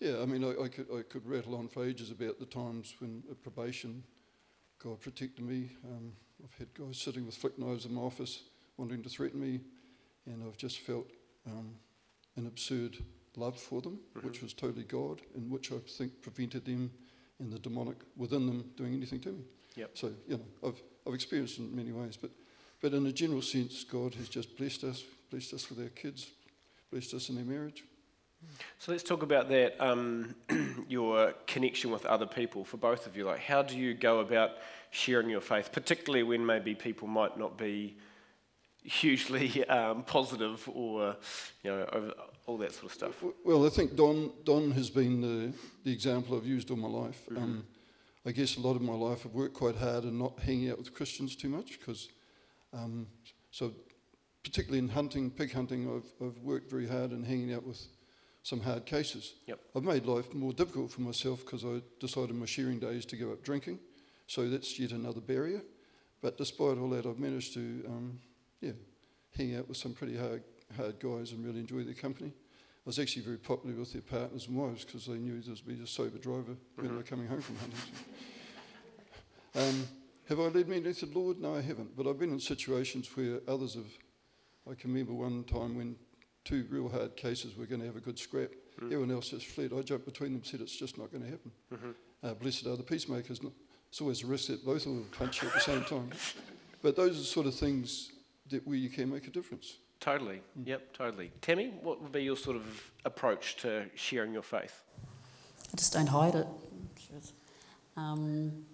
Yeah, 0.00 0.20
I 0.20 0.26
mean, 0.26 0.44
I, 0.44 0.62
I, 0.64 0.68
could, 0.68 0.90
I 0.92 1.02
could 1.02 1.24
rattle 1.26 1.54
on 1.54 1.68
for 1.68 1.84
ages 1.84 2.10
about 2.10 2.38
the 2.38 2.46
times 2.46 2.94
when 3.00 3.22
at 3.30 3.40
probation, 3.42 4.04
God 4.78 5.00
protected 5.00 5.44
me. 5.44 5.70
Um, 5.84 6.16
I've 6.44 6.54
had 6.54 6.72
guys 6.74 6.98
sitting 6.98 7.24
with 7.26 7.34
flick 7.36 7.58
knives 7.58 7.84
in 7.86 7.94
my 7.94 8.02
office 8.02 8.42
wanting 8.76 9.02
to 9.02 9.08
threaten 9.08 9.40
me, 9.40 9.60
and 10.26 10.42
I've 10.44 10.56
just 10.56 10.78
felt 10.80 11.10
um, 11.46 11.74
an 12.36 12.46
absurd 12.46 13.02
love 13.36 13.58
for 13.58 13.80
them, 13.80 13.98
which 14.22 14.38
Mhm. 14.38 14.42
was 14.42 14.52
totally 14.54 14.84
God, 14.84 15.22
and 15.34 15.50
which 15.50 15.72
I 15.72 15.78
think 15.78 16.20
prevented 16.22 16.64
them 16.64 16.92
and 17.38 17.52
the 17.52 17.58
demonic 17.58 17.96
within 18.16 18.46
them 18.46 18.64
doing 18.76 18.94
anything 18.94 19.20
to 19.20 19.30
me. 19.30 19.44
Yep. 19.76 19.90
So, 19.94 20.12
you 20.26 20.36
know, 20.36 20.68
I've, 20.68 20.82
I've 21.06 21.14
experienced 21.14 21.58
it 21.58 21.62
in 21.62 21.76
many 21.76 21.92
ways, 21.92 22.16
but, 22.16 22.30
but 22.80 22.92
in 22.92 23.06
a 23.06 23.12
general 23.12 23.42
sense, 23.42 23.84
God 23.84 24.14
has 24.14 24.28
just 24.28 24.56
blessed 24.56 24.84
us, 24.84 25.04
blessed 25.30 25.54
us 25.54 25.68
with 25.70 25.78
our 25.80 25.90
kids, 25.90 26.28
blessed 26.90 27.14
us 27.14 27.28
in 27.28 27.38
our 27.38 27.44
marriage. 27.44 27.84
So 28.78 28.92
let's 28.92 29.02
talk 29.02 29.22
about 29.22 29.48
that. 29.48 29.76
Um, 29.80 30.34
your 30.88 31.32
connection 31.46 31.90
with 31.90 32.06
other 32.06 32.26
people 32.26 32.64
for 32.64 32.76
both 32.76 33.06
of 33.06 33.16
you. 33.16 33.24
Like, 33.24 33.40
how 33.40 33.62
do 33.62 33.76
you 33.76 33.94
go 33.94 34.20
about 34.20 34.52
sharing 34.90 35.28
your 35.28 35.40
faith, 35.40 35.70
particularly 35.72 36.22
when 36.22 36.44
maybe 36.44 36.74
people 36.74 37.08
might 37.08 37.36
not 37.36 37.58
be 37.58 37.98
hugely 38.88 39.64
um, 39.68 40.02
positive 40.02 40.68
or 40.72 41.16
you 41.62 41.70
know 41.70 42.14
all 42.46 42.58
that 42.58 42.72
sort 42.72 42.86
of 42.86 42.92
stuff? 42.92 43.22
Well, 43.44 43.66
I 43.66 43.68
think 43.68 43.94
Don, 43.94 44.32
Don 44.44 44.70
has 44.72 44.90
been 44.90 45.20
the, 45.20 45.52
the 45.84 45.92
example 45.92 46.36
I've 46.36 46.46
used 46.46 46.70
all 46.70 46.76
my 46.76 46.88
life. 46.88 47.20
Mhm. 47.30 47.36
Um, 47.36 47.66
I 48.26 48.32
guess 48.32 48.56
a 48.56 48.60
lot 48.60 48.76
of 48.76 48.82
my 48.82 48.94
life 48.94 49.24
I've 49.24 49.34
worked 49.34 49.54
quite 49.54 49.76
hard 49.76 50.04
and 50.04 50.18
not 50.18 50.38
hanging 50.40 50.70
out 50.70 50.78
with 50.78 50.92
Christians 50.92 51.36
too 51.36 51.48
much 51.48 51.78
because, 51.78 52.08
um, 52.72 53.06
so 53.50 53.72
particularly 54.42 54.78
in 54.78 54.88
hunting, 54.88 55.30
pig 55.30 55.52
hunting, 55.52 55.88
I've, 55.88 56.26
I've 56.26 56.38
worked 56.38 56.70
very 56.70 56.86
hard 56.86 57.12
and 57.12 57.24
hanging 57.24 57.54
out 57.54 57.66
with 57.66 57.80
some 58.42 58.60
hard 58.60 58.86
cases. 58.86 59.34
Yep. 59.46 59.60
I've 59.76 59.84
made 59.84 60.06
life 60.06 60.34
more 60.34 60.52
difficult 60.52 60.90
for 60.90 61.02
myself 61.02 61.44
because 61.44 61.64
I 61.64 61.80
decided 62.00 62.34
my 62.34 62.46
shearing 62.46 62.78
days 62.78 63.04
to 63.06 63.16
give 63.16 63.30
up 63.30 63.42
drinking, 63.42 63.78
so 64.26 64.48
that's 64.48 64.78
yet 64.78 64.92
another 64.92 65.20
barrier. 65.20 65.62
But 66.20 66.36
despite 66.36 66.78
all 66.78 66.90
that, 66.90 67.06
I've 67.06 67.18
managed 67.18 67.54
to, 67.54 67.84
um, 67.86 68.18
yeah, 68.60 68.72
hang 69.36 69.56
out 69.56 69.68
with 69.68 69.76
some 69.76 69.92
pretty 69.94 70.16
hard, 70.16 70.42
hard 70.76 70.98
guys 71.00 71.32
and 71.32 71.44
really 71.44 71.60
enjoy 71.60 71.82
their 71.84 71.94
company. 71.94 72.32
I 72.34 72.86
was 72.88 72.98
actually 72.98 73.22
very 73.22 73.36
popular 73.36 73.74
with 73.76 73.92
their 73.92 74.02
partners 74.02 74.46
and 74.48 74.56
wives 74.56 74.84
because 74.84 75.06
they 75.06 75.14
knew 75.18 75.40
there 75.40 75.54
would 75.54 75.78
be 75.78 75.82
a 75.82 75.86
sober 75.86 76.18
driver 76.18 76.56
when 76.76 76.88
they 76.88 76.94
were 76.94 77.02
coming 77.02 77.26
home 77.28 77.40
from 77.42 77.56
hunting. 79.54 79.80
um, 79.80 79.88
have 80.28 80.40
I 80.40 80.44
led 80.44 80.68
many 80.68 80.92
to 80.92 81.06
the 81.06 81.18
Lord? 81.18 81.40
No, 81.40 81.54
I 81.56 81.60
haven't. 81.60 81.96
But 81.96 82.06
I've 82.06 82.18
been 82.18 82.32
in 82.32 82.40
situations 82.40 83.08
where 83.14 83.40
others 83.46 83.74
have. 83.74 83.86
I 84.70 84.74
can 84.74 84.90
remember 84.92 85.14
one 85.14 85.44
time 85.44 85.76
when 85.76 85.96
two 86.44 86.66
real 86.70 86.88
hard 86.88 87.16
cases 87.16 87.56
were 87.56 87.66
going 87.66 87.80
to 87.80 87.86
have 87.86 87.96
a 87.96 88.00
good 88.00 88.18
scrap. 88.18 88.50
Mm. 88.80 88.86
Everyone 88.86 89.10
else 89.10 89.30
just 89.30 89.46
fled. 89.46 89.72
I 89.76 89.80
jumped 89.82 90.04
between 90.04 90.32
them, 90.34 90.44
said 90.44 90.60
it's 90.60 90.76
just 90.76 90.98
not 90.98 91.10
going 91.10 91.24
to 91.24 91.30
happen. 91.30 91.50
Mhm. 91.72 91.94
Uh, 92.22 92.34
blessed 92.34 92.66
are 92.66 92.76
the 92.76 92.82
peacemakers. 92.82 93.40
It's 93.88 94.00
always 94.00 94.22
a 94.22 94.26
risk 94.26 94.48
that 94.48 94.64
both 94.64 94.84
of 94.86 94.92
them 94.92 95.06
punch 95.12 95.40
you 95.42 95.48
at 95.48 95.54
the 95.54 95.60
same 95.60 95.84
time. 95.84 96.10
But 96.80 96.94
those 96.94 97.16
are 97.16 97.18
the 97.18 97.24
sort 97.24 97.46
of 97.48 97.56
things 97.56 98.12
that 98.50 98.66
where 98.66 98.76
you 98.76 98.88
can 98.88 99.10
make 99.10 99.26
a 99.26 99.30
difference. 99.30 99.76
Totally. 100.00 100.42
Mm. 100.58 100.66
Yep. 100.66 100.92
Totally. 100.94 101.32
Tammy, 101.40 101.72
what 101.82 102.00
would 102.02 102.12
be 102.12 102.22
your 102.22 102.36
sort 102.36 102.56
of 102.56 102.90
approach 103.04 103.56
to 103.58 103.86
sharing 103.94 104.32
your 104.32 104.42
faith? 104.42 104.82
I 105.72 105.76
just 105.76 105.92
don't 105.92 106.06
hide 106.06 106.34
it. 106.34 106.46
Um, 107.96 108.64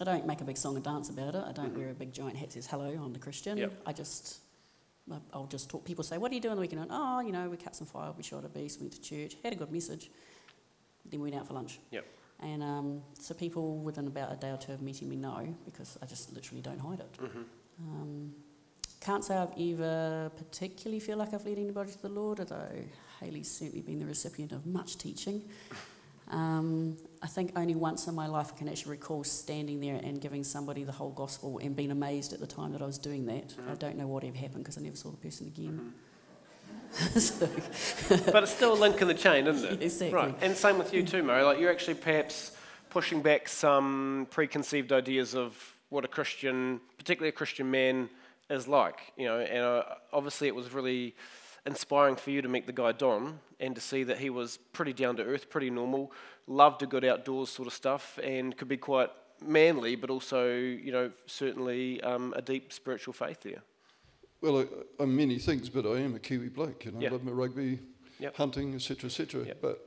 I 0.00 0.04
don't 0.04 0.26
make 0.26 0.40
a 0.40 0.44
big 0.44 0.56
song 0.58 0.74
and 0.76 0.84
dance 0.84 1.08
about 1.08 1.34
it. 1.34 1.42
I 1.46 1.52
don't 1.52 1.72
Mhm. 1.72 1.78
wear 1.78 1.90
a 1.90 1.94
big 1.94 2.12
giant 2.12 2.36
hat 2.36 2.48
that 2.48 2.54
says 2.54 2.66
hello, 2.66 2.86
I'm 2.90 3.12
the 3.12 3.18
Christian. 3.18 3.56
Yep. 3.56 3.82
I 3.86 3.92
just, 3.92 4.40
I- 5.10 5.20
I'll 5.32 5.46
just 5.46 5.70
talk. 5.70 5.84
People 5.84 6.04
say, 6.04 6.18
What 6.18 6.30
do 6.30 6.34
you 6.34 6.40
do 6.42 6.50
on 6.50 6.56
the 6.56 6.60
weekend? 6.60 6.86
Oh, 6.90 7.20
you 7.20 7.32
know, 7.32 7.48
we 7.48 7.56
cut 7.56 7.74
some 7.74 7.86
fire, 7.86 8.12
we 8.12 8.22
shot 8.22 8.44
a 8.44 8.48
beast, 8.48 8.80
went 8.80 8.92
to 8.92 9.00
church, 9.00 9.36
had 9.42 9.52
a 9.52 9.56
good 9.56 9.70
message, 9.72 10.10
then 11.06 11.20
we 11.20 11.30
went 11.30 11.40
out 11.40 11.46
for 11.46 11.54
lunch. 11.54 11.78
Yep. 11.92 12.04
And 12.40 12.62
um, 12.62 13.02
so 13.18 13.32
people 13.34 13.78
within 13.78 14.06
about 14.06 14.32
a 14.32 14.36
day 14.36 14.50
or 14.50 14.58
two 14.58 14.72
of 14.72 14.82
meeting 14.82 15.08
me 15.08 15.16
know 15.16 15.54
because 15.64 15.96
I 16.02 16.06
just 16.06 16.32
literally 16.34 16.60
don't 16.60 16.80
hide 16.80 17.00
it. 17.00 17.12
Mm-hmm. 17.22 17.42
Um, 17.90 18.34
can't 19.04 19.22
say 19.22 19.36
I've 19.36 19.52
ever 19.58 20.30
particularly 20.36 20.98
feel 20.98 21.18
like 21.18 21.34
I've 21.34 21.44
led 21.44 21.58
anybody 21.58 21.92
to 21.92 22.02
the 22.02 22.08
Lord, 22.08 22.40
although 22.40 22.84
Haley's 23.20 23.50
certainly 23.50 23.82
been 23.82 23.98
the 23.98 24.06
recipient 24.06 24.52
of 24.52 24.66
much 24.66 24.96
teaching. 24.96 25.42
Um, 26.30 26.96
I 27.22 27.26
think 27.26 27.52
only 27.54 27.74
once 27.74 28.06
in 28.06 28.14
my 28.14 28.26
life 28.26 28.52
I 28.54 28.58
can 28.58 28.68
actually 28.68 28.92
recall 28.92 29.22
standing 29.24 29.78
there 29.80 30.00
and 30.02 30.20
giving 30.20 30.42
somebody 30.42 30.82
the 30.84 30.92
whole 30.92 31.10
gospel 31.10 31.58
and 31.58 31.76
being 31.76 31.90
amazed 31.90 32.32
at 32.32 32.40
the 32.40 32.46
time 32.46 32.72
that 32.72 32.80
I 32.80 32.86
was 32.86 32.96
doing 32.96 33.26
that. 33.26 33.48
Mhm. 33.48 33.70
I 33.70 33.74
don't 33.74 33.96
know 33.98 34.06
what 34.06 34.24
ever 34.24 34.36
happened 34.36 34.64
because 34.64 34.78
I 34.78 34.80
never 34.80 34.96
saw 34.96 35.10
the 35.10 35.18
person 35.18 35.48
again. 35.48 35.92
Mm-hmm. 36.96 38.30
but 38.32 38.44
it's 38.44 38.52
still 38.52 38.72
a 38.72 38.80
link 38.80 39.02
in 39.02 39.08
the 39.08 39.14
chain, 39.14 39.46
isn't 39.46 39.72
it? 39.72 39.82
Exactly. 39.82 40.14
Right. 40.14 40.34
And 40.40 40.56
same 40.56 40.78
with 40.78 40.94
you 40.94 41.02
too, 41.02 41.22
Murray. 41.22 41.42
Like 41.42 41.58
you're 41.58 41.70
actually 41.70 41.94
perhaps 41.94 42.52
pushing 42.88 43.20
back 43.20 43.48
some 43.48 44.28
preconceived 44.30 44.92
ideas 44.92 45.34
of 45.34 45.74
what 45.90 46.04
a 46.04 46.08
Christian, 46.08 46.80
particularly 46.96 47.30
a 47.30 47.32
Christian 47.32 47.70
man, 47.70 48.08
is 48.50 48.68
like. 48.68 49.12
You 49.16 49.26
know, 49.26 49.40
and 49.40 49.62
uh, 49.64 49.82
obviously 50.12 50.48
it 50.48 50.54
was 50.54 50.72
really 50.72 51.14
inspiring 51.66 52.16
for 52.16 52.30
you 52.30 52.42
to 52.42 52.48
meet 52.48 52.66
the 52.66 52.72
guy 52.72 52.92
Don 52.92 53.38
and 53.60 53.74
to 53.74 53.80
see 53.80 54.04
that 54.04 54.18
he 54.18 54.30
was 54.30 54.58
pretty 54.72 54.92
down 54.92 55.16
to 55.16 55.24
earth, 55.24 55.48
pretty 55.48 55.70
normal, 55.70 56.12
loved 56.46 56.82
a 56.82 56.86
good 56.86 57.04
outdoors 57.04 57.48
sort 57.50 57.66
of 57.66 57.72
stuff, 57.74 58.18
and 58.22 58.56
could 58.56 58.68
be 58.68 58.76
quite 58.76 59.10
manly, 59.44 59.96
but 59.96 60.10
also 60.10 60.48
you 60.54 60.92
know 60.92 61.10
certainly 61.26 62.00
um, 62.02 62.32
a 62.36 62.42
deep 62.42 62.72
spiritual 62.72 63.12
faith 63.12 63.40
there. 63.42 63.62
Well, 64.40 64.60
I, 64.60 64.66
I'm 65.02 65.16
many 65.16 65.38
things, 65.38 65.70
but 65.70 65.86
I 65.86 66.00
am 66.00 66.14
a 66.14 66.18
Kiwi 66.18 66.48
bloke. 66.50 66.84
You 66.84 66.92
know, 66.92 67.00
Yeah. 67.00 67.08
I 67.08 67.12
love 67.12 67.24
my 67.24 67.32
rugby, 67.32 67.78
Yep. 68.20 68.36
hunting, 68.36 68.74
etc., 68.74 69.06
etc. 69.06 69.46
Yep. 69.46 69.58
But 69.62 69.80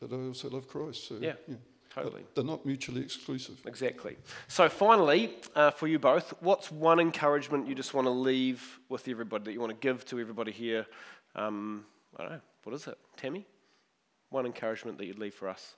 but 0.00 0.12
I 0.12 0.16
also 0.26 0.48
love 0.48 0.66
Christ. 0.68 1.08
So 1.08 1.16
Yeah. 1.20 1.34
But 1.46 1.58
Totally. 2.02 2.24
they're 2.34 2.44
not 2.44 2.64
mutually 2.64 3.02
exclusive. 3.02 3.60
Exactly. 3.66 4.16
So, 4.46 4.68
finally, 4.68 5.34
uh, 5.54 5.70
for 5.70 5.86
you 5.86 5.98
both, 5.98 6.34
what's 6.40 6.70
one 6.70 7.00
encouragement 7.00 7.66
you 7.66 7.74
just 7.74 7.94
want 7.94 8.06
to 8.06 8.10
leave 8.10 8.80
with 8.88 9.08
everybody 9.08 9.44
that 9.44 9.52
you 9.52 9.60
want 9.60 9.70
to 9.70 9.78
give 9.78 10.04
to 10.06 10.18
everybody 10.20 10.52
here? 10.52 10.86
Um, 11.34 11.84
I 12.16 12.22
don't 12.22 12.32
know. 12.32 12.40
What 12.64 12.74
is 12.74 12.86
it? 12.86 12.98
Tammy? 13.16 13.46
One 14.30 14.46
encouragement 14.46 14.98
that 14.98 15.06
you'd 15.06 15.18
leave 15.18 15.34
for 15.34 15.48
us? 15.48 15.74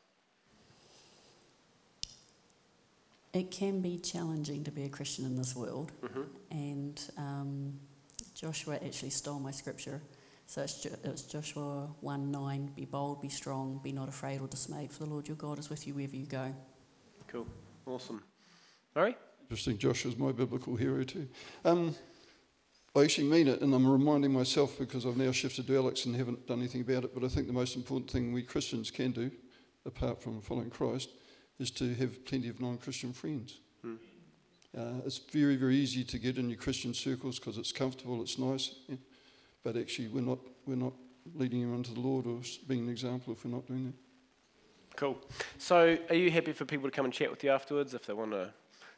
it 3.32 3.50
can 3.50 3.80
be 3.80 3.98
challenging 3.98 4.64
to 4.64 4.70
be 4.70 4.84
a 4.84 4.88
Christian 4.88 5.24
in 5.24 5.36
this 5.36 5.54
world. 5.54 5.92
Mm-hmm. 6.02 6.22
And 6.50 7.00
um, 7.16 7.80
Joshua 8.34 8.74
actually 8.84 9.10
stole 9.10 9.38
my 9.38 9.50
scripture. 9.50 10.02
So 10.50 10.62
it's, 10.62 10.82
jo- 10.82 10.96
it's 11.04 11.22
Joshua 11.22 11.88
1 12.00 12.32
9, 12.32 12.72
be 12.74 12.84
bold, 12.84 13.22
be 13.22 13.28
strong, 13.28 13.78
be 13.84 13.92
not 13.92 14.08
afraid 14.08 14.40
or 14.40 14.48
dismayed, 14.48 14.90
for 14.90 15.04
the 15.04 15.08
Lord 15.08 15.28
your 15.28 15.36
God 15.36 15.60
is 15.60 15.70
with 15.70 15.86
you 15.86 15.94
wherever 15.94 16.16
you 16.16 16.26
go. 16.26 16.52
Cool. 17.28 17.46
Awesome. 17.86 18.20
Murray? 18.96 19.16
Interesting. 19.42 19.78
Joshua's 19.78 20.18
my 20.18 20.32
biblical 20.32 20.74
hero 20.74 21.04
too. 21.04 21.28
Um, 21.64 21.94
I 22.96 23.04
actually 23.04 23.28
mean 23.28 23.46
it, 23.46 23.60
and 23.60 23.72
I'm 23.72 23.86
reminding 23.86 24.32
myself 24.32 24.76
because 24.76 25.06
I've 25.06 25.16
now 25.16 25.30
shifted 25.30 25.68
to 25.68 25.76
Alex 25.76 26.04
and 26.06 26.16
haven't 26.16 26.48
done 26.48 26.58
anything 26.58 26.80
about 26.80 27.04
it. 27.04 27.14
But 27.14 27.22
I 27.22 27.28
think 27.28 27.46
the 27.46 27.52
most 27.52 27.76
important 27.76 28.10
thing 28.10 28.32
we 28.32 28.42
Christians 28.42 28.90
can 28.90 29.12
do, 29.12 29.30
apart 29.86 30.20
from 30.20 30.40
following 30.40 30.70
Christ, 30.70 31.10
is 31.60 31.70
to 31.70 31.94
have 31.94 32.24
plenty 32.24 32.48
of 32.48 32.60
non-Christian 32.60 33.12
friends. 33.12 33.60
Hmm. 33.82 33.94
Uh, 34.76 34.94
it's 35.06 35.18
very, 35.18 35.54
very 35.54 35.76
easy 35.76 36.02
to 36.02 36.18
get 36.18 36.38
in 36.38 36.50
your 36.50 36.58
Christian 36.58 36.92
circles 36.92 37.38
because 37.38 37.56
it's 37.56 37.70
comfortable, 37.70 38.20
it's 38.20 38.36
nice, 38.36 38.74
yeah. 38.88 38.96
But 39.62 39.76
actually 39.76 40.08
we're 40.08 40.20
not 40.20 40.38
we're 40.66 40.74
not 40.74 40.92
leading 41.34 41.60
them 41.60 41.74
into 41.74 41.92
the 41.92 42.00
Lord 42.00 42.26
or 42.26 42.40
being 42.66 42.84
an 42.84 42.88
example 42.88 43.32
if 43.32 43.44
we're 43.44 43.50
not 43.50 43.66
doing 43.66 43.86
that. 43.86 43.94
Cool. 44.96 45.18
So, 45.58 45.96
are 46.08 46.14
you 46.14 46.30
happy 46.30 46.52
for 46.52 46.64
people 46.64 46.88
to 46.88 46.94
come 46.94 47.04
and 47.04 47.14
chat 47.14 47.30
with 47.30 47.44
you 47.44 47.50
afterwards 47.50 47.94
if 47.94 48.06
they 48.06 48.12
want 48.12 48.32
to 48.32 48.52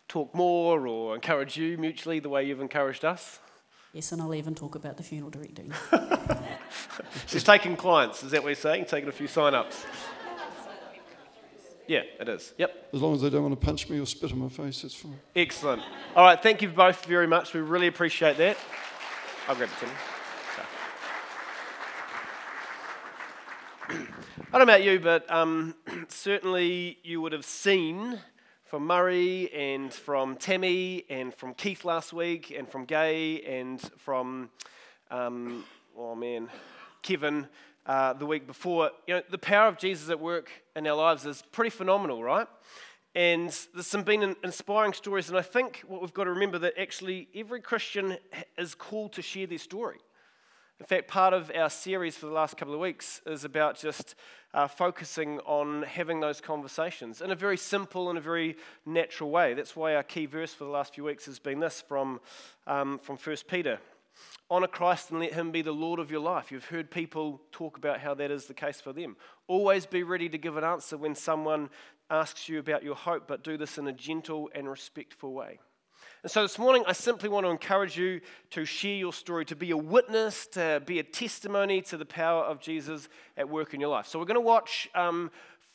talk 0.09 0.35
more 0.35 0.87
or 0.87 1.15
encourage 1.15 1.57
you 1.57 1.77
mutually 1.79 2.19
the 2.19 2.29
way 2.29 2.45
you've 2.45 2.61
encouraged 2.61 3.05
us? 3.05 3.41
Yes, 3.93 4.11
and 4.11 4.23
I'll 4.23 4.35
even 4.35 4.55
talk 4.55 4.75
about 4.75 4.97
the 4.97 5.03
funeral 5.03 5.31
directing. 5.31 5.73
She's 7.27 7.45
taking 7.45 7.77
clients, 7.77 8.23
is 8.23 8.31
that 8.31 8.43
what 8.43 8.49
you're 8.49 8.57
saying? 8.57 8.87
Taking 8.87 9.09
a 9.09 9.13
few 9.13 9.27
sign 9.27 9.55
ups. 9.55 9.85
Yeah, 11.89 12.03
it 12.21 12.29
is. 12.29 12.55
Yep. 12.59 12.91
As 12.95 13.03
long 13.03 13.15
as 13.15 13.23
they 13.23 13.29
don't 13.29 13.43
want 13.43 13.61
to 13.61 13.67
punch 13.67 13.91
me 13.91 13.99
or 13.99 14.07
spit 14.07 14.31
in 14.31 14.39
my 14.39 14.49
face, 14.49 14.83
that's 14.83 14.95
fine. 14.95 15.19
Excellent. 15.35 15.83
All 16.15 16.25
right, 16.25 16.41
thank 16.41 16.63
you 16.63 16.69
both 16.69 17.05
very 17.05 17.27
much. 17.27 17.53
We 17.53 17.61
really 17.61 17.89
appreciate 17.89 18.37
that. 18.39 18.57
I'll 19.49 19.57
grab 19.57 19.69
it, 19.69 19.89
I 24.55 24.59
don't 24.59 24.67
know 24.67 24.75
about 24.75 24.85
you, 24.85 25.01
but 25.01 25.33
um, 25.33 25.75
certainly 26.09 26.99
you 27.03 27.23
would 27.23 27.33
have 27.33 27.47
seen 27.47 28.21
from 28.67 28.87
Murray 28.87 29.51
and 29.51 29.91
from 29.91 30.37
Tammy 30.37 31.07
and 31.09 31.33
from 31.33 31.55
Keith 31.55 31.87
last 31.87 32.13
week 32.13 32.55
and 32.55 32.69
from 32.69 32.85
Gay 32.85 33.41
and 33.41 33.81
from, 33.97 34.51
um, 35.11 35.65
oh 35.97 36.15
man, 36.15 36.51
Kevin 37.01 37.49
uh, 37.87 38.13
the 38.13 38.27
week 38.27 38.47
before. 38.47 38.91
You 39.07 39.15
know, 39.15 39.23
the 39.31 39.39
power 39.39 39.69
of 39.69 39.79
Jesus 39.79 40.11
at 40.11 40.21
work 40.21 40.51
in 40.77 40.87
our 40.87 40.97
lives 40.97 41.25
is 41.25 41.43
pretty 41.51 41.71
phenomenal, 41.71 42.23
right? 42.23 42.47
And 43.15 43.59
there's 43.73 43.87
some 43.87 44.03
been 44.03 44.37
inspiring 44.45 44.93
stories, 44.93 45.31
and 45.31 45.39
I 45.39 45.43
think 45.43 45.83
what 45.89 46.03
we've 46.03 46.13
got 46.13 46.25
to 46.25 46.31
remember 46.33 46.59
that 46.59 46.75
actually 46.79 47.27
every 47.35 47.63
Christian 47.63 48.19
is 48.59 48.75
called 48.75 49.15
to 49.15 49.23
share 49.23 49.47
their 49.47 49.57
story. 49.57 49.97
In 50.83 50.87
fact, 50.87 51.07
part 51.07 51.33
of 51.33 51.49
our 51.55 51.71
series 51.71 52.17
for 52.17 52.27
the 52.27 52.33
last 52.33 52.57
couple 52.57 52.75
of 52.75 52.81
weeks 52.81 53.21
is 53.25 53.45
about 53.45 53.79
just 53.79 54.17
uh, 54.53 54.67
focusing 54.67 55.39
on 55.47 55.85
having 55.85 56.19
those 56.19 56.41
conversations 56.41 57.21
in 57.21 57.31
a 57.31 57.37
very 57.37 57.57
simple 57.57 58.09
and 58.09 58.19
a 58.19 58.21
very 58.21 58.57
natural 58.85 59.31
way. 59.31 59.55
That's 59.55 59.77
why 59.77 59.95
our 59.95 60.03
key 60.03 60.27
verse 60.27 60.53
for 60.53 60.65
the 60.65 60.71
last 60.71 60.97
few 60.97 61.05
weeks 61.05 61.27
has 61.27 61.39
been 61.39 61.61
this 61.61 61.81
from, 61.81 62.21
um, 62.67 62.99
from 62.99 63.17
1 63.17 63.37
Peter. 63.47 63.79
Honor 64.51 64.67
Christ 64.67 65.13
and 65.13 65.21
let 65.21 65.35
Him 65.35 65.53
be 65.53 65.63
the 65.63 65.71
Lord 65.71 66.01
of 66.01 66.11
your 66.11 66.21
life. 66.21 66.51
You've 66.51 66.65
heard 66.65 66.91
people 66.91 67.41
talk 67.53 67.77
about 67.77 68.01
how 68.01 68.15
that 68.15 68.33
is 68.33 68.47
the 68.47 68.53
case 68.53 68.81
for 68.81 68.93
them. 68.93 69.15
Always 69.47 69.87
be 69.87 70.03
ready 70.03 70.29
to 70.31 70.37
give 70.37 70.57
an 70.57 70.65
answer 70.65 70.97
when 70.97 71.15
someone 71.15 71.71
asks 72.11 72.49
you 72.49 72.59
about 72.59 72.83
your 72.83 72.97
hope, 72.97 73.29
but 73.29 73.45
do 73.45 73.57
this 73.57 73.79
in 73.79 73.87
a 73.87 73.93
gentle 73.93 74.51
and 74.53 74.69
respectful 74.69 75.33
way. 75.33 75.61
And 76.23 76.31
so 76.31 76.43
this 76.43 76.57
morning, 76.57 76.85
I 76.87 76.93
simply 76.93 77.29
want 77.29 77.47
to 77.47 77.51
encourage 77.51 77.99
you 77.99 78.21
to 78.51 78.65
share 78.65 78.95
your 78.95 79.13
story, 79.13 79.45
to 79.47 79.57
be 79.57 79.73
a 79.73 79.77
witness, 79.77 80.47
to 80.53 80.81
be 80.87 81.01
a 81.01 81.03
testimony 81.03 81.83
to 81.83 81.97
the 81.97 82.05
power 82.05 82.45
of 82.45 82.61
Jesus 82.61 83.09
at 83.37 83.49
work 83.49 83.75
in 83.75 83.81
your 83.81 83.91
life. 83.91 84.07
So 84.07 84.21
we're 84.21 84.27
going 84.27 84.37
to 84.37 84.41
watch, 84.41 84.89
um, 84.95 85.33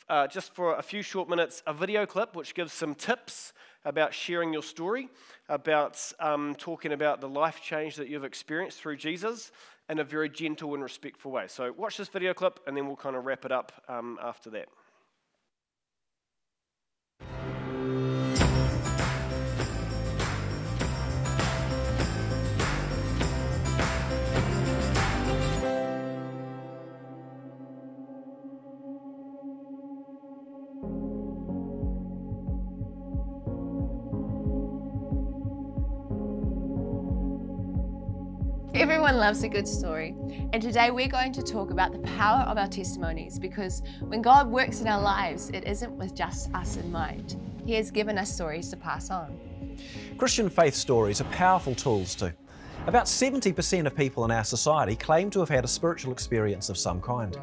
uh, 0.08 0.26
just 0.28 0.56
for 0.56 0.76
a 0.78 0.82
few 0.82 1.02
short 1.02 1.28
minutes, 1.28 1.64
a 1.68 1.74
video 1.74 2.06
clip 2.06 2.34
which 2.34 2.56
gives 2.56 2.72
some 2.72 2.96
tips 2.96 3.52
about 3.84 4.14
sharing 4.14 4.54
your 4.54 4.64
story, 4.64 5.10
about 5.50 6.02
um, 6.22 6.56
talking 6.56 6.94
about 6.94 7.20
the 7.20 7.28
life 7.28 7.60
change 7.62 7.98
that 7.98 8.08
you've 8.08 8.24
experienced 8.24 8.80
through 8.80 8.96
Jesus 8.96 9.52
in 9.90 10.00
a 10.00 10.04
very 10.06 10.30
gentle 10.30 10.74
and 10.76 10.82
respectful 10.82 11.30
way. 11.30 11.48
So 11.50 11.74
watch 11.76 11.98
this 11.98 12.08
video 12.08 12.34
clip, 12.34 12.62
and 12.66 12.78
then 12.78 12.88
we'll 12.88 12.96
kind 12.96 13.18
of 13.18 13.26
wrap 13.26 13.44
it 13.44 13.52
up 13.52 13.74
um, 13.90 14.18
after 14.24 14.50
that. 14.52 14.70
Everyone 38.80 39.18
loves 39.18 39.42
a 39.42 39.50
good 39.50 39.68
story, 39.68 40.14
and 40.54 40.62
today 40.62 40.92
we're 40.92 41.08
going 41.08 41.34
to 41.34 41.42
talk 41.42 41.72
about 41.72 41.94
the 41.94 42.00
power 42.16 42.44
of 42.44 42.60
our 42.60 42.68
testimonies 42.68 43.40
because 43.40 43.82
when 44.02 44.22
God 44.22 44.52
works 44.52 44.82
in 44.82 44.88
our 44.88 45.02
lives, 45.02 45.50
it 45.50 45.66
isn't 45.66 45.92
with 45.94 46.14
just 46.14 46.54
us 46.54 46.78
in 46.78 46.92
mind. 46.92 47.42
He 47.66 47.74
has 47.74 47.90
given 47.90 48.20
us 48.20 48.32
stories 48.32 48.70
to 48.70 48.78
pass 48.78 49.10
on. 49.10 49.40
Christian 50.20 50.48
faith 50.48 50.76
stories 50.76 51.20
are 51.20 51.26
powerful 51.26 51.74
tools 51.74 52.14
too. 52.14 52.32
About 52.86 53.06
70% 53.06 53.88
of 53.88 53.96
people 53.96 54.24
in 54.26 54.30
our 54.30 54.44
society 54.44 54.96
claim 54.96 55.32
to 55.32 55.40
have 55.40 55.50
had 55.50 55.66
a 55.66 55.68
spiritual 55.68 56.12
experience 56.12 56.70
of 56.70 56.78
some 56.78 57.02
kind. 57.02 57.36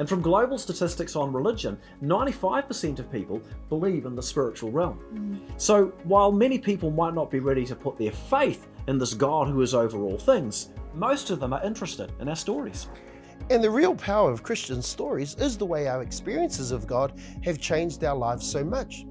And 0.00 0.08
from 0.08 0.22
global 0.22 0.56
statistics 0.56 1.14
on 1.14 1.30
religion, 1.30 1.78
95% 2.02 2.98
of 3.00 3.12
people 3.12 3.42
believe 3.68 4.06
in 4.06 4.16
the 4.16 4.22
spiritual 4.22 4.72
realm. 4.72 4.98
Mm. 5.12 5.60
So 5.60 5.92
while 6.04 6.32
many 6.32 6.58
people 6.58 6.90
might 6.90 7.14
not 7.14 7.30
be 7.30 7.38
ready 7.38 7.66
to 7.66 7.76
put 7.76 7.98
their 7.98 8.10
faith 8.10 8.66
in 8.88 8.96
this 8.96 9.12
God 9.12 9.46
who 9.48 9.60
is 9.60 9.74
over 9.74 10.02
all 10.02 10.16
things, 10.16 10.70
most 10.94 11.28
of 11.28 11.38
them 11.38 11.52
are 11.52 11.62
interested 11.62 12.10
in 12.18 12.30
our 12.30 12.34
stories. 12.34 12.88
And 13.50 13.62
the 13.62 13.70
real 13.70 13.94
power 13.94 14.32
of 14.32 14.42
Christian 14.42 14.80
stories 14.80 15.34
is 15.34 15.58
the 15.58 15.66
way 15.66 15.86
our 15.86 16.00
experiences 16.00 16.70
of 16.70 16.86
God 16.86 17.20
have 17.44 17.60
changed 17.60 18.02
our 18.02 18.16
lives 18.16 18.50
so 18.50 18.64
much, 18.64 19.04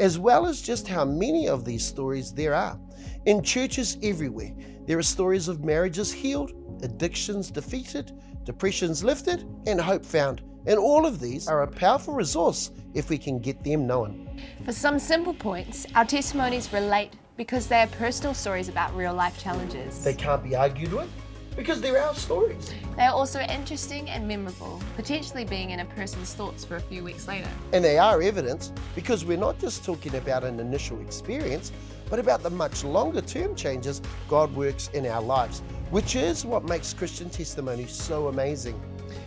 as 0.00 0.18
well 0.18 0.46
as 0.46 0.60
just 0.60 0.88
how 0.88 1.04
many 1.04 1.48
of 1.48 1.64
these 1.64 1.86
stories 1.86 2.32
there 2.32 2.54
are. 2.54 2.80
In 3.26 3.44
churches 3.44 3.96
everywhere, 4.02 4.52
there 4.86 4.98
are 4.98 5.02
stories 5.02 5.48
of 5.48 5.64
marriages 5.64 6.12
healed, 6.12 6.52
addictions 6.82 7.50
defeated, 7.50 8.12
depressions 8.44 9.04
lifted, 9.04 9.46
and 9.66 9.80
hope 9.80 10.04
found. 10.04 10.42
And 10.66 10.78
all 10.78 11.06
of 11.06 11.20
these 11.20 11.48
are 11.48 11.62
a 11.62 11.68
powerful 11.68 12.14
resource 12.14 12.70
if 12.94 13.08
we 13.08 13.18
can 13.18 13.38
get 13.38 13.62
them 13.64 13.86
known. 13.86 14.28
For 14.64 14.72
some 14.72 14.98
simple 14.98 15.34
points, 15.34 15.86
our 15.94 16.04
testimonies 16.04 16.72
relate 16.72 17.12
because 17.36 17.66
they 17.66 17.80
are 17.80 17.86
personal 17.88 18.34
stories 18.34 18.68
about 18.68 18.94
real 18.96 19.14
life 19.14 19.38
challenges. 19.42 20.04
They 20.04 20.14
can't 20.14 20.42
be 20.42 20.54
argued 20.54 20.92
with 20.92 21.10
because 21.56 21.80
they're 21.80 22.00
our 22.02 22.14
stories. 22.14 22.72
They 22.96 23.02
are 23.02 23.12
also 23.12 23.40
interesting 23.40 24.08
and 24.08 24.26
memorable, 24.26 24.80
potentially 24.96 25.44
being 25.44 25.70
in 25.70 25.80
a 25.80 25.84
person's 25.84 26.32
thoughts 26.34 26.64
for 26.64 26.76
a 26.76 26.80
few 26.80 27.04
weeks 27.04 27.28
later. 27.28 27.48
And 27.72 27.84
they 27.84 27.98
are 27.98 28.22
evidence 28.22 28.72
because 28.94 29.24
we're 29.24 29.38
not 29.38 29.58
just 29.58 29.84
talking 29.84 30.14
about 30.14 30.44
an 30.44 30.60
initial 30.60 31.00
experience, 31.00 31.72
but 32.12 32.18
about 32.18 32.42
the 32.42 32.50
much 32.50 32.84
longer 32.84 33.22
term 33.22 33.54
changes 33.54 34.02
God 34.28 34.54
works 34.54 34.90
in 34.92 35.06
our 35.06 35.22
lives, 35.22 35.60
which 35.90 36.14
is 36.14 36.44
what 36.44 36.62
makes 36.62 36.92
Christian 36.92 37.30
testimony 37.30 37.86
so 37.86 38.28
amazing. 38.28 38.78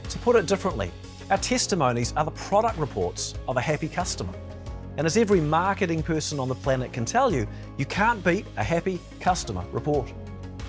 To 0.09 0.19
put 0.19 0.35
it 0.35 0.45
differently, 0.45 0.91
our 1.31 1.39
testimonies 1.39 2.13
are 2.15 2.23
the 2.23 2.29
product 2.29 2.77
reports 2.77 3.33
of 3.47 3.57
a 3.57 3.59
happy 3.59 3.87
customer. 3.87 4.35
And 4.97 5.07
as 5.07 5.17
every 5.17 5.41
marketing 5.41 6.03
person 6.03 6.39
on 6.39 6.47
the 6.47 6.53
planet 6.53 6.93
can 6.93 7.05
tell 7.05 7.33
you, 7.33 7.47
you 7.79 7.87
can't 7.87 8.23
beat 8.23 8.45
a 8.55 8.63
happy 8.63 8.99
customer 9.19 9.65
report. 9.71 10.13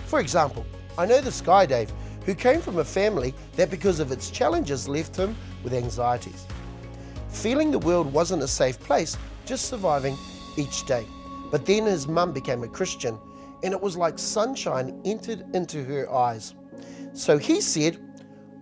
For 0.06 0.18
example, 0.18 0.64
I 0.96 1.04
know 1.04 1.20
this 1.20 1.42
guy, 1.42 1.66
Dave, 1.66 1.92
who 2.24 2.34
came 2.34 2.62
from 2.62 2.78
a 2.78 2.84
family 2.84 3.34
that, 3.56 3.68
because 3.68 4.00
of 4.00 4.10
its 4.10 4.30
challenges, 4.30 4.88
left 4.88 5.14
him 5.16 5.36
with 5.62 5.74
anxieties. 5.74 6.46
Feeling 7.28 7.70
the 7.70 7.78
world 7.80 8.10
wasn't 8.10 8.42
a 8.42 8.48
safe 8.48 8.80
place, 8.80 9.18
just 9.44 9.66
surviving 9.66 10.16
each 10.56 10.86
day. 10.86 11.04
But 11.50 11.66
then 11.66 11.84
his 11.84 12.08
mum 12.08 12.32
became 12.32 12.62
a 12.62 12.68
Christian, 12.68 13.18
and 13.62 13.72
it 13.72 13.80
was 13.80 13.96
like 13.96 14.18
sunshine 14.18 15.00
entered 15.04 15.44
into 15.54 15.84
her 15.84 16.12
eyes. 16.12 16.54
So 17.12 17.38
he 17.38 17.60
said, 17.60 17.98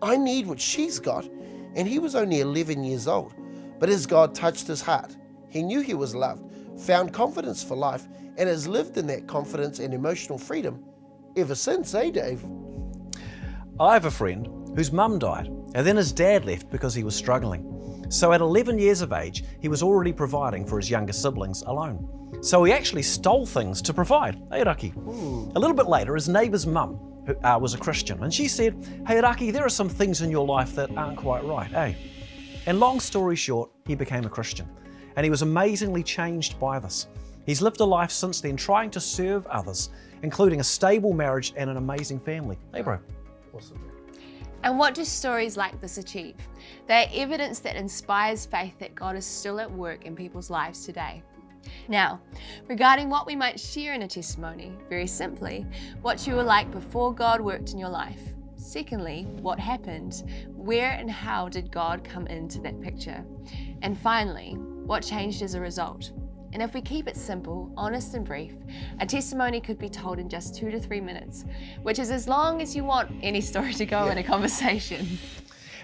I 0.02 0.16
need 0.16 0.46
what 0.46 0.60
she's 0.60 0.98
got. 0.98 1.28
And 1.74 1.88
he 1.88 1.98
was 1.98 2.14
only 2.14 2.40
11 2.40 2.84
years 2.84 3.08
old. 3.08 3.34
But 3.80 3.88
as 3.88 4.06
God 4.06 4.34
touched 4.34 4.66
his 4.66 4.80
heart, 4.80 5.16
he 5.48 5.62
knew 5.62 5.80
he 5.80 5.94
was 5.94 6.14
loved, 6.14 6.50
found 6.80 7.12
confidence 7.12 7.64
for 7.64 7.76
life, 7.76 8.06
and 8.36 8.48
has 8.48 8.68
lived 8.68 8.96
in 8.96 9.06
that 9.08 9.26
confidence 9.26 9.78
and 9.78 9.92
emotional 9.92 10.38
freedom 10.38 10.84
ever 11.36 11.54
since, 11.54 11.94
eh, 11.94 12.10
Dave? 12.10 12.44
I 13.80 13.94
have 13.94 14.04
a 14.04 14.10
friend 14.10 14.48
whose 14.76 14.92
mum 14.92 15.18
died, 15.18 15.46
and 15.74 15.86
then 15.86 15.96
his 15.96 16.12
dad 16.12 16.44
left 16.44 16.70
because 16.70 16.94
he 16.94 17.04
was 17.04 17.16
struggling. 17.16 18.06
So 18.08 18.32
at 18.32 18.40
11 18.40 18.78
years 18.78 19.00
of 19.00 19.12
age, 19.12 19.44
he 19.60 19.68
was 19.68 19.82
already 19.82 20.12
providing 20.12 20.64
for 20.64 20.78
his 20.78 20.90
younger 20.90 21.12
siblings 21.12 21.62
alone. 21.62 22.08
So 22.44 22.62
he 22.62 22.72
actually 22.74 23.02
stole 23.02 23.46
things 23.46 23.80
to 23.80 23.94
provide. 23.94 24.38
Hey, 24.52 24.62
Raki. 24.62 24.92
A 24.96 25.58
little 25.58 25.74
bit 25.74 25.86
later, 25.86 26.14
his 26.14 26.28
neighbour's 26.28 26.66
mum 26.66 27.00
who, 27.26 27.34
uh, 27.42 27.58
was 27.58 27.72
a 27.72 27.78
Christian, 27.78 28.22
and 28.22 28.32
she 28.32 28.48
said, 28.48 28.76
Hey, 29.06 29.18
Raki, 29.18 29.50
there 29.50 29.64
are 29.64 29.70
some 29.70 29.88
things 29.88 30.20
in 30.20 30.30
your 30.30 30.46
life 30.46 30.74
that 30.74 30.94
aren't 30.94 31.16
quite 31.16 31.42
right, 31.44 31.72
eh? 31.72 31.94
And 32.66 32.78
long 32.78 33.00
story 33.00 33.34
short, 33.34 33.70
he 33.86 33.94
became 33.94 34.26
a 34.26 34.28
Christian 34.28 34.68
and 35.16 35.24
he 35.24 35.30
was 35.30 35.40
amazingly 35.40 36.02
changed 36.02 36.60
by 36.60 36.78
this. 36.78 37.08
He's 37.46 37.62
lived 37.62 37.80
a 37.80 37.84
life 37.84 38.10
since 38.10 38.42
then 38.42 38.56
trying 38.56 38.90
to 38.90 39.00
serve 39.00 39.46
others, 39.46 39.88
including 40.22 40.60
a 40.60 40.64
stable 40.64 41.14
marriage 41.14 41.54
and 41.56 41.70
an 41.70 41.78
amazing 41.78 42.20
family. 42.20 42.58
Hey, 42.74 42.82
bro. 42.82 42.98
Awesome. 43.54 43.80
And 44.62 44.78
what 44.78 44.92
do 44.94 45.04
stories 45.04 45.56
like 45.56 45.80
this 45.80 45.96
achieve? 45.96 46.36
They 46.88 47.04
are 47.04 47.08
evidence 47.12 47.58
that 47.60 47.76
inspires 47.76 48.44
faith 48.44 48.78
that 48.80 48.94
God 48.94 49.16
is 49.16 49.24
still 49.24 49.60
at 49.60 49.70
work 49.70 50.04
in 50.04 50.14
people's 50.14 50.50
lives 50.50 50.84
today. 50.84 51.22
Now, 51.88 52.20
regarding 52.68 53.10
what 53.10 53.26
we 53.26 53.36
might 53.36 53.60
share 53.60 53.94
in 53.94 54.02
a 54.02 54.08
testimony, 54.08 54.72
very 54.88 55.06
simply, 55.06 55.66
what 56.02 56.26
you 56.26 56.34
were 56.34 56.42
like 56.42 56.70
before 56.70 57.12
God 57.14 57.40
worked 57.40 57.72
in 57.72 57.78
your 57.78 57.88
life. 57.88 58.20
Secondly, 58.56 59.26
what 59.40 59.58
happened? 59.58 60.24
Where 60.48 60.92
and 60.92 61.10
how 61.10 61.48
did 61.48 61.70
God 61.70 62.02
come 62.02 62.26
into 62.26 62.60
that 62.62 62.80
picture? 62.80 63.24
And 63.82 63.98
finally, 63.98 64.54
what 64.86 65.02
changed 65.02 65.42
as 65.42 65.54
a 65.54 65.60
result? 65.60 66.12
And 66.54 66.62
if 66.62 66.72
we 66.72 66.80
keep 66.80 67.08
it 67.08 67.16
simple, 67.16 67.72
honest, 67.76 68.14
and 68.14 68.24
brief, 68.24 68.52
a 69.00 69.06
testimony 69.06 69.60
could 69.60 69.78
be 69.78 69.88
told 69.88 70.20
in 70.20 70.28
just 70.28 70.54
two 70.54 70.70
to 70.70 70.78
three 70.78 71.00
minutes, 71.00 71.44
which 71.82 71.98
is 71.98 72.10
as 72.10 72.28
long 72.28 72.62
as 72.62 72.76
you 72.76 72.84
want 72.84 73.10
any 73.22 73.40
story 73.40 73.74
to 73.74 73.84
go 73.84 74.06
yeah. 74.06 74.12
in 74.12 74.18
a 74.18 74.22
conversation. 74.22 75.18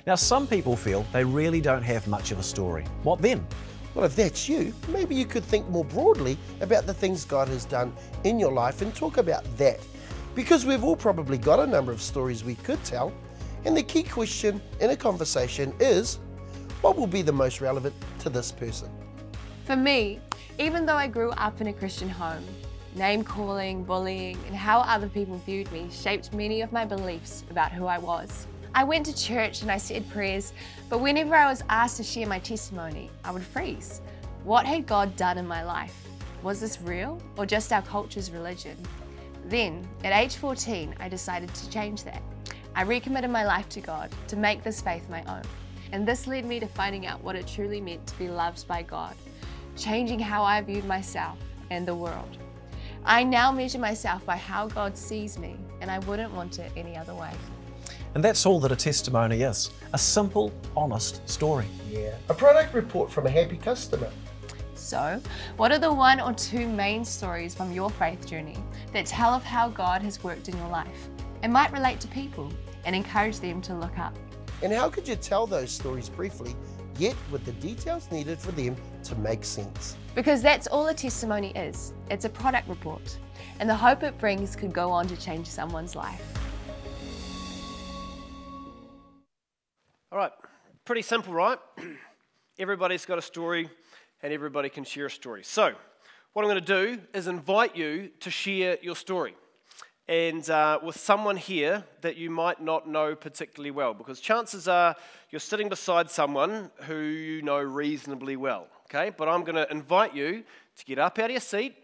Now, 0.07 0.15
some 0.15 0.47
people 0.47 0.77
feel 0.77 1.05
they 1.13 1.25
really 1.25 1.61
don't 1.61 1.83
have 1.83 2.07
much 2.07 2.31
of 2.31 2.39
a 2.39 2.43
story. 2.43 2.85
What 3.03 3.21
then? 3.21 3.47
Well, 3.95 4.05
if 4.05 4.15
that's 4.15 4.49
you, 4.49 4.73
maybe 4.89 5.15
you 5.15 5.27
could 5.27 5.45
think 5.45 5.69
more 5.69 5.85
broadly 5.85 6.39
about 6.61 6.87
the 6.87 6.95
things 6.95 7.25
God 7.25 7.49
has 7.49 7.65
done 7.65 7.93
in 8.25 8.39
your 8.39 8.53
life 8.53 8.83
and 8.83 8.95
talk 8.95 9.17
about 9.17 9.45
that. 9.57 9.81
Because 10.35 10.65
we've 10.65 10.85
all 10.85 10.97
probably 10.97 11.39
got 11.39 11.59
a 11.59 11.67
number 11.67 11.91
of 11.91 12.01
stories 12.01 12.45
we 12.45 12.55
could 12.55 12.83
tell, 12.85 13.13
and 13.65 13.77
the 13.77 13.83
key 13.83 14.05
question 14.05 14.63
in 14.81 14.91
a 14.91 14.97
conversation 14.97 15.75
is 15.81 16.19
what 16.83 16.97
will 16.97 17.07
be 17.07 17.21
the 17.21 17.33
most 17.33 17.61
relevant 17.61 17.95
to 18.21 18.31
this 18.31 18.53
person? 18.53 18.89
For 19.65 19.77
me, 19.77 20.21
even 20.59 20.87
though 20.87 20.97
I 20.97 21.09
grew 21.09 21.31
up 21.33 21.61
in 21.61 21.67
a 21.67 21.73
Christian 21.73 22.09
home, 22.09 22.45
name 22.95 23.25
calling, 23.25 23.85
bullying, 23.85 24.39
and 24.47 24.55
how 24.55 24.81
other 24.81 25.09
people 25.09 25.37
viewed 25.39 25.71
me 25.73 25.89
shaped 25.91 26.33
many 26.33 26.61
of 26.61 26.73
my 26.73 26.85
beliefs 26.85 27.45
about 27.51 27.73
who 27.73 27.87
I 27.87 27.99
was. 27.99 28.47
I 28.73 28.85
went 28.85 29.05
to 29.07 29.17
church 29.17 29.63
and 29.63 29.71
I 29.71 29.79
said 29.79 30.09
prayers, 30.11 30.53
but 30.89 31.01
whenever 31.01 31.35
I 31.35 31.51
was 31.51 31.65
asked 31.69 31.97
to 31.97 32.05
share 32.05 32.29
my 32.29 32.39
testimony, 32.39 33.11
I 33.25 33.33
would 33.33 33.43
freeze. 33.43 34.01
What 34.45 34.65
had 34.65 34.87
God 34.87 35.17
done 35.17 35.39
in 35.39 35.47
my 35.47 35.65
life? 35.65 36.07
Was 36.45 36.61
this 36.61 36.81
real 36.81 37.21
or 37.37 37.47
just 37.47 37.73
our 37.73 37.83
culture's 37.83 38.31
religion? 38.31 38.77
Then, 39.47 39.87
at 40.05 40.13
age 40.13 40.37
14, 40.37 40.95
I 41.01 41.09
decided 41.09 41.53
to 41.53 41.71
change 41.71 42.05
that. 42.05 42.23
I 42.77 42.83
recommitted 42.83 43.31
my 43.31 43.45
life 43.45 43.69
to 43.71 43.81
God 43.81 44.11
to 44.29 44.37
make 44.37 44.63
this 44.63 44.81
faith 44.81 45.09
my 45.11 45.25
own. 45.25 45.43
And 45.91 46.07
this 46.07 46.29
led 46.29 46.45
me 46.45 46.61
to 46.61 46.69
finding 46.69 47.07
out 47.07 47.25
what 47.25 47.35
it 47.35 47.49
truly 47.49 47.81
meant 47.81 48.07
to 48.07 48.19
be 48.19 48.29
loved 48.29 48.69
by 48.69 48.83
God, 48.83 49.17
changing 49.77 50.21
how 50.21 50.45
I 50.45 50.61
viewed 50.61 50.85
myself 50.85 51.39
and 51.71 51.87
the 51.87 51.95
world. 51.95 52.39
I 53.05 53.25
now 53.25 53.51
measure 53.51 53.79
myself 53.79 54.25
by 54.25 54.37
how 54.37 54.69
God 54.69 54.97
sees 54.97 55.39
me, 55.39 55.57
and 55.81 55.91
I 55.91 55.99
wouldn't 56.01 56.33
want 56.33 56.61
it 56.61 56.71
any 56.77 56.97
other 56.97 57.15
way. 57.15 57.33
And 58.15 58.25
that's 58.25 58.45
all 58.45 58.59
that 58.61 58.73
a 58.73 58.77
testimony 58.77 59.43
is 59.43 59.71
a 59.93 59.99
simple, 59.99 60.53
honest 60.77 61.29
story. 61.29 61.67
Yeah. 61.89 62.15
A 62.29 62.35
product 62.35 62.75
report 62.75 63.11
from 63.11 63.27
a 63.27 63.31
happy 63.31 63.57
customer. 63.57 64.11
So, 64.75 65.21
what 65.57 65.71
are 65.71 65.79
the 65.79 65.93
one 65.93 66.21
or 66.21 66.33
two 66.33 66.67
main 66.67 67.05
stories 67.05 67.55
from 67.55 67.71
your 67.71 67.91
faith 67.91 68.27
journey 68.27 68.57
that 68.93 69.07
tell 69.07 69.33
of 69.33 69.45
how 69.45 69.69
God 69.69 70.03
has 70.03 70.25
worked 70.25 70.49
in 70.49 70.57
your 70.57 70.69
life 70.69 71.09
and 71.43 71.53
might 71.53 71.71
relate 71.73 72.01
to 72.01 72.09
people 72.09 72.51
and 72.85 72.97
encourage 72.97 73.39
them 73.39 73.61
to 73.63 73.75
look 73.75 73.97
up? 73.99 74.17
And 74.63 74.73
how 74.73 74.89
could 74.89 75.07
you 75.07 75.17
tell 75.17 75.47
those 75.47 75.71
stories 75.71 76.09
briefly, 76.09 76.57
yet 76.99 77.15
with 77.31 77.45
the 77.45 77.53
details 77.53 78.11
needed 78.11 78.39
for 78.41 78.53
them 78.53 78.75
to 79.05 79.15
make 79.17 79.45
sense? 79.45 79.97
Because 80.15 80.43
that's 80.43 80.67
all 80.67 80.89
a 80.89 80.95
testimony 80.95 81.53
is 81.55 81.93
it's 82.11 82.25
a 82.25 82.31
product 82.31 82.69
report, 82.69 83.17
and 83.61 83.71
the 83.71 83.77
hope 83.77 84.03
it 84.03 84.19
brings 84.19 84.57
could 84.57 84.73
go 84.73 84.91
on 84.91 85.07
to 85.07 85.17
change 85.17 85.47
someone's 85.47 85.95
life. 85.95 86.40
All 90.13 90.19
right, 90.19 90.33
pretty 90.85 91.03
simple, 91.03 91.33
right? 91.33 91.59
Everybody's 92.59 93.07
got 93.07 93.19
a 93.19 93.23
story 93.23 93.71
and 94.25 94.33
everybody 94.33 94.69
can 94.69 94.83
share 94.83 95.07
a 95.07 95.11
story. 95.11 95.45
So, 95.45 95.73
what 96.33 96.43
I'm 96.43 96.51
going 96.51 96.65
to 96.65 96.97
do 96.97 97.01
is 97.15 97.29
invite 97.29 97.77
you 97.77 98.11
to 98.19 98.29
share 98.29 98.77
your 98.83 98.97
story 98.97 99.37
and 100.09 100.51
uh, 100.51 100.81
with 100.83 100.97
someone 100.97 101.37
here 101.37 101.85
that 102.01 102.17
you 102.17 102.29
might 102.29 102.61
not 102.61 102.89
know 102.89 103.15
particularly 103.15 103.71
well, 103.71 103.95
because 103.95 104.19
chances 104.19 104.67
are 104.67 104.97
you're 105.31 105.39
sitting 105.39 105.69
beside 105.69 106.11
someone 106.11 106.73
who 106.83 106.97
you 106.97 107.43
know 107.43 107.61
reasonably 107.61 108.35
well, 108.35 108.67
okay? 108.87 109.13
But 109.17 109.29
I'm 109.29 109.45
going 109.45 109.55
to 109.55 109.71
invite 109.71 110.13
you 110.13 110.43
to 110.77 110.85
get 110.87 110.99
up 110.99 111.21
out 111.21 111.27
of 111.27 111.31
your 111.31 111.41
seat, 111.41 111.77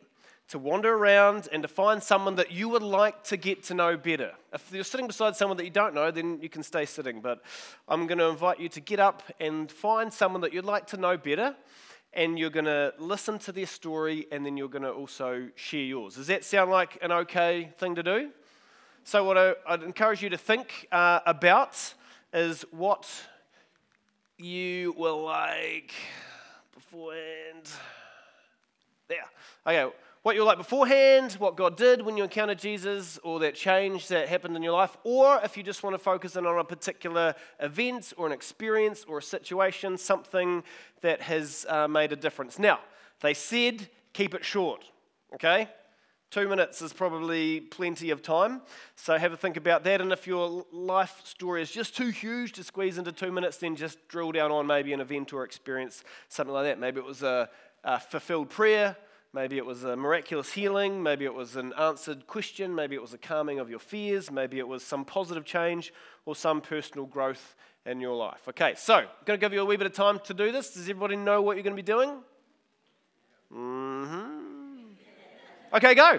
to 0.48 0.58
wander 0.58 0.94
around, 0.94 1.48
and 1.52 1.62
to 1.62 1.68
find 1.68 2.02
someone 2.02 2.36
that 2.36 2.52
you 2.52 2.68
would 2.68 2.82
like 2.82 3.24
to 3.24 3.36
get 3.36 3.64
to 3.64 3.74
know 3.74 3.96
better. 3.96 4.32
If 4.52 4.70
you're 4.72 4.84
sitting 4.84 5.08
beside 5.08 5.34
someone 5.34 5.56
that 5.56 5.64
you 5.64 5.70
don't 5.70 5.94
know, 5.94 6.10
then 6.10 6.38
you 6.40 6.48
can 6.48 6.62
stay 6.62 6.86
sitting, 6.86 7.20
but 7.20 7.42
I'm 7.88 8.06
going 8.06 8.18
to 8.18 8.26
invite 8.26 8.60
you 8.60 8.68
to 8.70 8.80
get 8.80 9.00
up 9.00 9.24
and 9.40 9.70
find 9.70 10.12
someone 10.12 10.40
that 10.42 10.52
you'd 10.52 10.64
like 10.64 10.86
to 10.88 10.96
know 10.96 11.16
better 11.16 11.56
and 12.12 12.38
you're 12.38 12.50
going 12.50 12.66
to 12.66 12.94
listen 12.98 13.38
to 13.40 13.52
their 13.52 13.66
story 13.66 14.26
and 14.32 14.44
then 14.44 14.56
you're 14.56 14.68
going 14.68 14.82
to 14.82 14.90
also 14.90 15.48
share 15.54 15.80
yours. 15.80 16.14
Does 16.14 16.28
that 16.28 16.44
sound 16.44 16.70
like 16.70 16.98
an 17.02 17.12
okay 17.12 17.70
thing 17.78 17.94
to 17.96 18.02
do? 18.02 18.30
So, 19.04 19.22
what 19.22 19.38
I, 19.38 19.54
would 19.70 19.82
encourage 19.82 20.22
you 20.22 20.30
to 20.30 20.38
think 20.38 20.88
uh, 20.90 21.20
about 21.26 21.94
is 22.32 22.64
what 22.70 23.08
you 24.38 24.94
were 24.96 25.10
like 25.12 25.92
beforehand. 26.74 27.70
There. 29.08 29.18
Okay, 29.64 29.94
what 30.26 30.34
you 30.34 30.40
were 30.40 30.46
like 30.46 30.58
beforehand, 30.58 31.34
what 31.34 31.56
God 31.56 31.76
did 31.76 32.02
when 32.02 32.16
you 32.16 32.24
encountered 32.24 32.58
Jesus, 32.58 33.16
or 33.22 33.38
that 33.38 33.54
change 33.54 34.08
that 34.08 34.28
happened 34.28 34.56
in 34.56 34.62
your 34.64 34.72
life, 34.72 34.96
or 35.04 35.38
if 35.44 35.56
you 35.56 35.62
just 35.62 35.84
want 35.84 35.94
to 35.94 35.98
focus 36.00 36.34
in 36.34 36.44
on 36.44 36.58
a 36.58 36.64
particular 36.64 37.32
event 37.60 38.12
or 38.16 38.26
an 38.26 38.32
experience 38.32 39.04
or 39.06 39.18
a 39.18 39.22
situation, 39.22 39.96
something 39.96 40.64
that 41.00 41.22
has 41.22 41.64
uh, 41.68 41.86
made 41.86 42.10
a 42.10 42.16
difference. 42.16 42.58
Now, 42.58 42.80
they 43.20 43.34
said 43.34 43.88
keep 44.14 44.34
it 44.34 44.44
short, 44.44 44.90
okay? 45.34 45.68
Two 46.32 46.48
minutes 46.48 46.82
is 46.82 46.92
probably 46.92 47.60
plenty 47.60 48.10
of 48.10 48.20
time. 48.20 48.62
So 48.96 49.16
have 49.16 49.32
a 49.32 49.36
think 49.36 49.56
about 49.56 49.84
that. 49.84 50.00
And 50.00 50.10
if 50.10 50.26
your 50.26 50.66
life 50.72 51.20
story 51.22 51.62
is 51.62 51.70
just 51.70 51.96
too 51.96 52.08
huge 52.08 52.50
to 52.54 52.64
squeeze 52.64 52.98
into 52.98 53.12
two 53.12 53.30
minutes, 53.30 53.58
then 53.58 53.76
just 53.76 54.08
drill 54.08 54.32
down 54.32 54.50
on 54.50 54.66
maybe 54.66 54.92
an 54.92 55.00
event 55.00 55.32
or 55.32 55.44
experience, 55.44 56.02
something 56.28 56.52
like 56.52 56.64
that. 56.64 56.80
Maybe 56.80 56.98
it 56.98 57.06
was 57.06 57.22
a, 57.22 57.48
a 57.84 58.00
fulfilled 58.00 58.50
prayer, 58.50 58.96
Maybe 59.36 59.58
it 59.58 59.66
was 59.66 59.84
a 59.84 59.94
miraculous 59.94 60.50
healing. 60.50 61.02
Maybe 61.02 61.26
it 61.26 61.34
was 61.34 61.56
an 61.56 61.74
answered 61.78 62.26
question. 62.26 62.74
Maybe 62.74 62.94
it 62.94 63.02
was 63.02 63.12
a 63.12 63.18
calming 63.18 63.58
of 63.58 63.68
your 63.68 63.78
fears. 63.78 64.30
Maybe 64.30 64.58
it 64.58 64.66
was 64.66 64.82
some 64.82 65.04
positive 65.04 65.44
change 65.44 65.92
or 66.24 66.34
some 66.34 66.62
personal 66.62 67.04
growth 67.04 67.54
in 67.84 68.00
your 68.00 68.16
life. 68.16 68.48
Okay, 68.48 68.72
so 68.78 68.94
I'm 68.94 69.06
going 69.26 69.38
to 69.38 69.44
give 69.44 69.52
you 69.52 69.60
a 69.60 69.64
wee 69.66 69.76
bit 69.76 69.86
of 69.86 69.92
time 69.92 70.20
to 70.20 70.32
do 70.32 70.52
this. 70.52 70.72
Does 70.72 70.84
everybody 70.84 71.16
know 71.16 71.42
what 71.42 71.58
you're 71.58 71.64
going 71.64 71.76
to 71.76 71.82
be 71.82 71.84
doing? 71.84 72.14
Mm-hmm. 73.52 74.84
Okay, 75.74 75.94
go. 75.94 76.18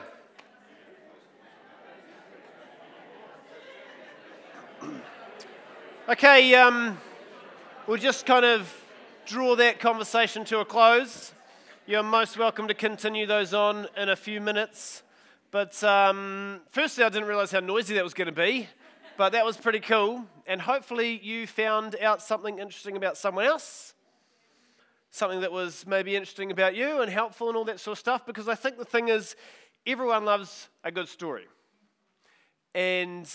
Okay, 6.07 6.53
um, 6.53 6.99
we'll 7.87 7.97
just 7.97 8.27
kind 8.27 8.45
of 8.45 8.71
draw 9.25 9.55
that 9.55 9.79
conversation 9.79 10.45
to 10.45 10.59
a 10.59 10.65
close. 10.65 11.33
You're 11.89 12.03
most 12.03 12.37
welcome 12.37 12.67
to 12.67 12.73
continue 12.73 13.25
those 13.25 13.53
on 13.53 13.87
in 13.95 14.09
a 14.09 14.15
few 14.17 14.41
minutes. 14.41 15.03
But 15.51 15.81
um, 15.85 16.59
firstly, 16.69 17.05
I 17.05 17.07
didn't 17.07 17.29
realize 17.29 17.49
how 17.49 17.61
noisy 17.61 17.95
that 17.95 18.03
was 18.03 18.13
going 18.13 18.25
to 18.25 18.33
be, 18.33 18.67
but 19.17 19.29
that 19.29 19.45
was 19.45 19.55
pretty 19.55 19.79
cool. 19.79 20.25
And 20.45 20.59
hopefully, 20.59 21.17
you 21.23 21.47
found 21.47 21.95
out 22.01 22.21
something 22.21 22.59
interesting 22.59 22.97
about 22.97 23.15
someone 23.15 23.45
else, 23.45 23.93
something 25.11 25.39
that 25.39 25.53
was 25.53 25.87
maybe 25.87 26.17
interesting 26.17 26.51
about 26.51 26.75
you 26.75 26.99
and 26.99 27.09
helpful 27.09 27.47
and 27.47 27.55
all 27.55 27.63
that 27.63 27.79
sort 27.79 27.93
of 27.93 27.99
stuff. 27.99 28.25
Because 28.25 28.49
I 28.49 28.55
think 28.55 28.77
the 28.77 28.83
thing 28.83 29.07
is, 29.07 29.37
everyone 29.85 30.25
loves 30.25 30.67
a 30.83 30.91
good 30.91 31.07
story. 31.07 31.45
And 32.75 33.31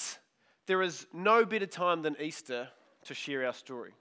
there 0.66 0.82
is 0.82 1.06
no 1.14 1.46
better 1.46 1.64
time 1.64 2.02
than 2.02 2.16
Easter 2.20 2.68
to 3.06 3.14
share 3.14 3.46
our 3.46 3.54
story. 3.54 3.94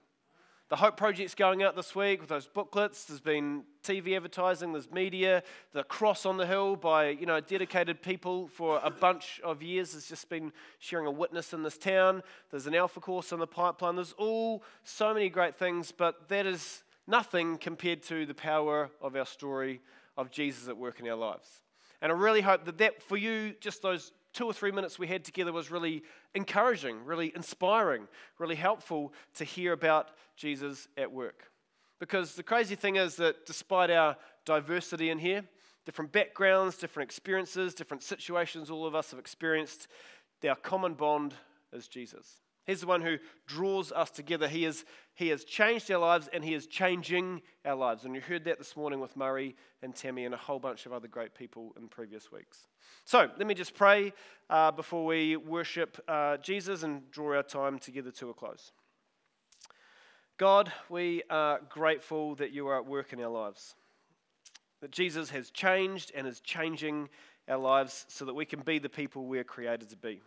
The 0.72 0.76
Hope 0.76 0.96
Project's 0.96 1.34
going 1.34 1.62
out 1.62 1.76
this 1.76 1.94
week 1.94 2.22
with 2.22 2.30
those 2.30 2.46
booklets. 2.46 3.04
There's 3.04 3.20
been 3.20 3.64
TV 3.84 4.16
advertising, 4.16 4.72
there's 4.72 4.90
media. 4.90 5.42
The 5.74 5.84
Cross 5.84 6.24
on 6.24 6.38
the 6.38 6.46
Hill 6.46 6.76
by 6.76 7.10
you 7.10 7.26
know 7.26 7.40
dedicated 7.40 8.00
people 8.00 8.48
for 8.48 8.80
a 8.82 8.88
bunch 8.88 9.38
of 9.44 9.62
years 9.62 9.92
has 9.92 10.06
just 10.06 10.30
been 10.30 10.50
sharing 10.78 11.06
a 11.06 11.10
witness 11.10 11.52
in 11.52 11.62
this 11.62 11.76
town. 11.76 12.22
There's 12.50 12.66
an 12.66 12.74
Alpha 12.74 13.00
course 13.00 13.32
in 13.32 13.38
the 13.38 13.46
pipeline. 13.46 13.96
There's 13.96 14.14
all 14.14 14.62
so 14.82 15.12
many 15.12 15.28
great 15.28 15.56
things, 15.56 15.92
but 15.92 16.30
that 16.30 16.46
is 16.46 16.84
nothing 17.06 17.58
compared 17.58 18.02
to 18.04 18.24
the 18.24 18.32
power 18.32 18.88
of 19.02 19.14
our 19.14 19.26
story 19.26 19.82
of 20.16 20.30
Jesus 20.30 20.68
at 20.68 20.76
work 20.78 21.00
in 21.00 21.06
our 21.06 21.16
lives. 21.16 21.60
And 22.00 22.10
I 22.10 22.14
really 22.14 22.40
hope 22.40 22.64
that 22.64 22.78
that 22.78 23.02
for 23.02 23.18
you, 23.18 23.54
just 23.60 23.82
those 23.82 24.12
two 24.32 24.46
or 24.46 24.52
three 24.52 24.72
minutes 24.72 24.98
we 24.98 25.06
had 25.06 25.24
together 25.24 25.52
was 25.52 25.70
really 25.70 26.02
encouraging, 26.34 27.04
really 27.04 27.32
inspiring, 27.34 28.08
really 28.38 28.54
helpful 28.54 29.12
to 29.34 29.44
hear 29.44 29.72
about 29.72 30.10
Jesus 30.36 30.88
at 30.96 31.12
work. 31.12 31.44
Because 32.00 32.34
the 32.34 32.42
crazy 32.42 32.74
thing 32.74 32.96
is 32.96 33.16
that 33.16 33.46
despite 33.46 33.90
our 33.90 34.16
diversity 34.44 35.10
in 35.10 35.18
here, 35.18 35.44
different 35.84 36.12
backgrounds, 36.12 36.76
different 36.76 37.08
experiences, 37.08 37.74
different 37.74 38.02
situations 38.02 38.70
all 38.70 38.86
of 38.86 38.94
us 38.94 39.10
have 39.10 39.20
experienced, 39.20 39.88
our 40.48 40.56
common 40.56 40.94
bond 40.94 41.34
is 41.72 41.86
Jesus. 41.86 42.40
He's 42.66 42.80
the 42.80 42.86
one 42.86 43.02
who 43.02 43.18
draws 43.46 43.90
us 43.90 44.10
together. 44.10 44.46
He, 44.46 44.64
is, 44.64 44.84
he 45.14 45.28
has 45.28 45.44
changed 45.44 45.90
our 45.90 45.98
lives 45.98 46.28
and 46.32 46.44
He 46.44 46.54
is 46.54 46.66
changing 46.66 47.42
our 47.64 47.74
lives. 47.74 48.04
And 48.04 48.14
you 48.14 48.20
heard 48.20 48.44
that 48.44 48.58
this 48.58 48.76
morning 48.76 49.00
with 49.00 49.16
Murray 49.16 49.56
and 49.82 49.94
Tammy 49.94 50.24
and 50.24 50.34
a 50.34 50.38
whole 50.38 50.60
bunch 50.60 50.86
of 50.86 50.92
other 50.92 51.08
great 51.08 51.34
people 51.34 51.74
in 51.76 51.88
previous 51.88 52.30
weeks. 52.30 52.68
So 53.04 53.28
let 53.36 53.46
me 53.46 53.54
just 53.54 53.74
pray 53.74 54.12
uh, 54.48 54.70
before 54.70 55.04
we 55.04 55.36
worship 55.36 55.98
uh, 56.06 56.36
Jesus 56.36 56.84
and 56.84 57.10
draw 57.10 57.36
our 57.36 57.42
time 57.42 57.80
together 57.80 58.12
to 58.12 58.30
a 58.30 58.34
close. 58.34 58.70
God, 60.38 60.72
we 60.88 61.22
are 61.30 61.60
grateful 61.68 62.36
that 62.36 62.52
you 62.52 62.68
are 62.68 62.78
at 62.78 62.86
work 62.86 63.12
in 63.12 63.20
our 63.20 63.30
lives, 63.30 63.74
that 64.80 64.90
Jesus 64.90 65.30
has 65.30 65.50
changed 65.50 66.12
and 66.14 66.26
is 66.26 66.40
changing 66.40 67.08
our 67.48 67.58
lives 67.58 68.06
so 68.08 68.24
that 68.24 68.34
we 68.34 68.44
can 68.44 68.60
be 68.60 68.78
the 68.78 68.88
people 68.88 69.26
we're 69.26 69.44
created 69.44 69.90
to 69.90 69.96
be. 69.96 70.20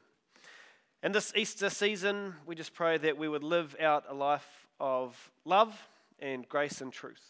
And 1.06 1.14
this 1.14 1.32
Easter 1.36 1.70
season, 1.70 2.34
we 2.48 2.56
just 2.56 2.74
pray 2.74 2.98
that 2.98 3.16
we 3.16 3.30
would 3.30 3.44
live 3.44 3.76
out 3.80 4.06
a 4.10 4.14
life 4.16 4.66
of 4.80 5.30
love 5.46 5.80
and 6.18 6.50
grace 6.50 6.82
and 6.82 6.92
truth. 6.92 7.22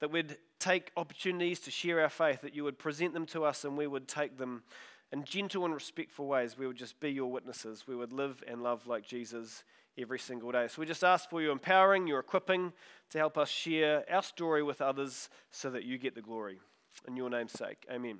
that 0.00 0.10
we'd 0.10 0.36
take 0.58 0.90
opportunities 0.96 1.60
to 1.60 1.70
share 1.70 2.00
our 2.00 2.08
faith, 2.08 2.40
that 2.40 2.56
you 2.56 2.64
would 2.64 2.76
present 2.76 3.14
them 3.14 3.24
to 3.26 3.44
us 3.44 3.64
and 3.64 3.76
we 3.76 3.86
would 3.86 4.08
take 4.08 4.36
them 4.36 4.64
in 5.12 5.22
gentle 5.22 5.64
and 5.64 5.72
respectful 5.72 6.26
ways. 6.26 6.58
We 6.58 6.66
would 6.66 6.76
just 6.76 6.98
be 6.98 7.12
your 7.12 7.30
witnesses. 7.30 7.84
We 7.86 7.94
would 7.94 8.12
live 8.12 8.42
and 8.48 8.64
love 8.64 8.88
like 8.88 9.06
Jesus 9.06 9.62
every 9.96 10.18
single 10.18 10.50
day. 10.50 10.66
So 10.66 10.80
we 10.80 10.86
just 10.86 11.04
ask 11.04 11.30
for 11.30 11.40
your 11.40 11.52
empowering, 11.52 12.08
your 12.08 12.18
equipping 12.18 12.72
to 13.10 13.18
help 13.18 13.38
us 13.38 13.48
share 13.48 14.04
our 14.12 14.24
story 14.24 14.64
with 14.64 14.80
others 14.80 15.28
so 15.52 15.70
that 15.70 15.84
you 15.84 15.98
get 15.98 16.16
the 16.16 16.22
glory. 16.22 16.58
In 17.06 17.16
your 17.16 17.30
name's 17.30 17.52
sake, 17.52 17.86
amen. 17.88 18.18